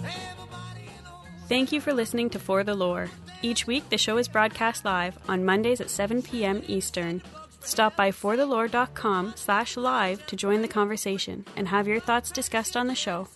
[0.00, 1.20] Everybody, you know.
[1.46, 3.10] Thank you for listening to For the Lore.
[3.40, 6.62] Each week, the show is broadcast live on Mondays at 7 p.m.
[6.66, 7.22] Eastern.
[7.60, 12.88] Stop by forthelore.com slash live to join the conversation and have your thoughts discussed on
[12.88, 13.28] the show.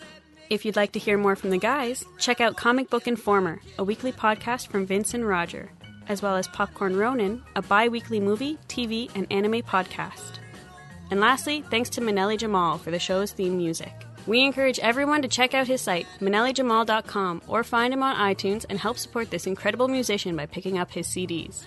[0.51, 3.85] If you'd like to hear more from the guys, check out Comic Book Informer, a
[3.85, 5.71] weekly podcast from Vince and Roger,
[6.09, 10.39] as well as Popcorn Ronin, a bi weekly movie, TV, and anime podcast.
[11.11, 13.93] And lastly, thanks to Manelli Jamal for the show's theme music.
[14.27, 18.79] We encourage everyone to check out his site, manellijamal.com, or find him on iTunes and
[18.79, 21.65] help support this incredible musician by picking up his CDs.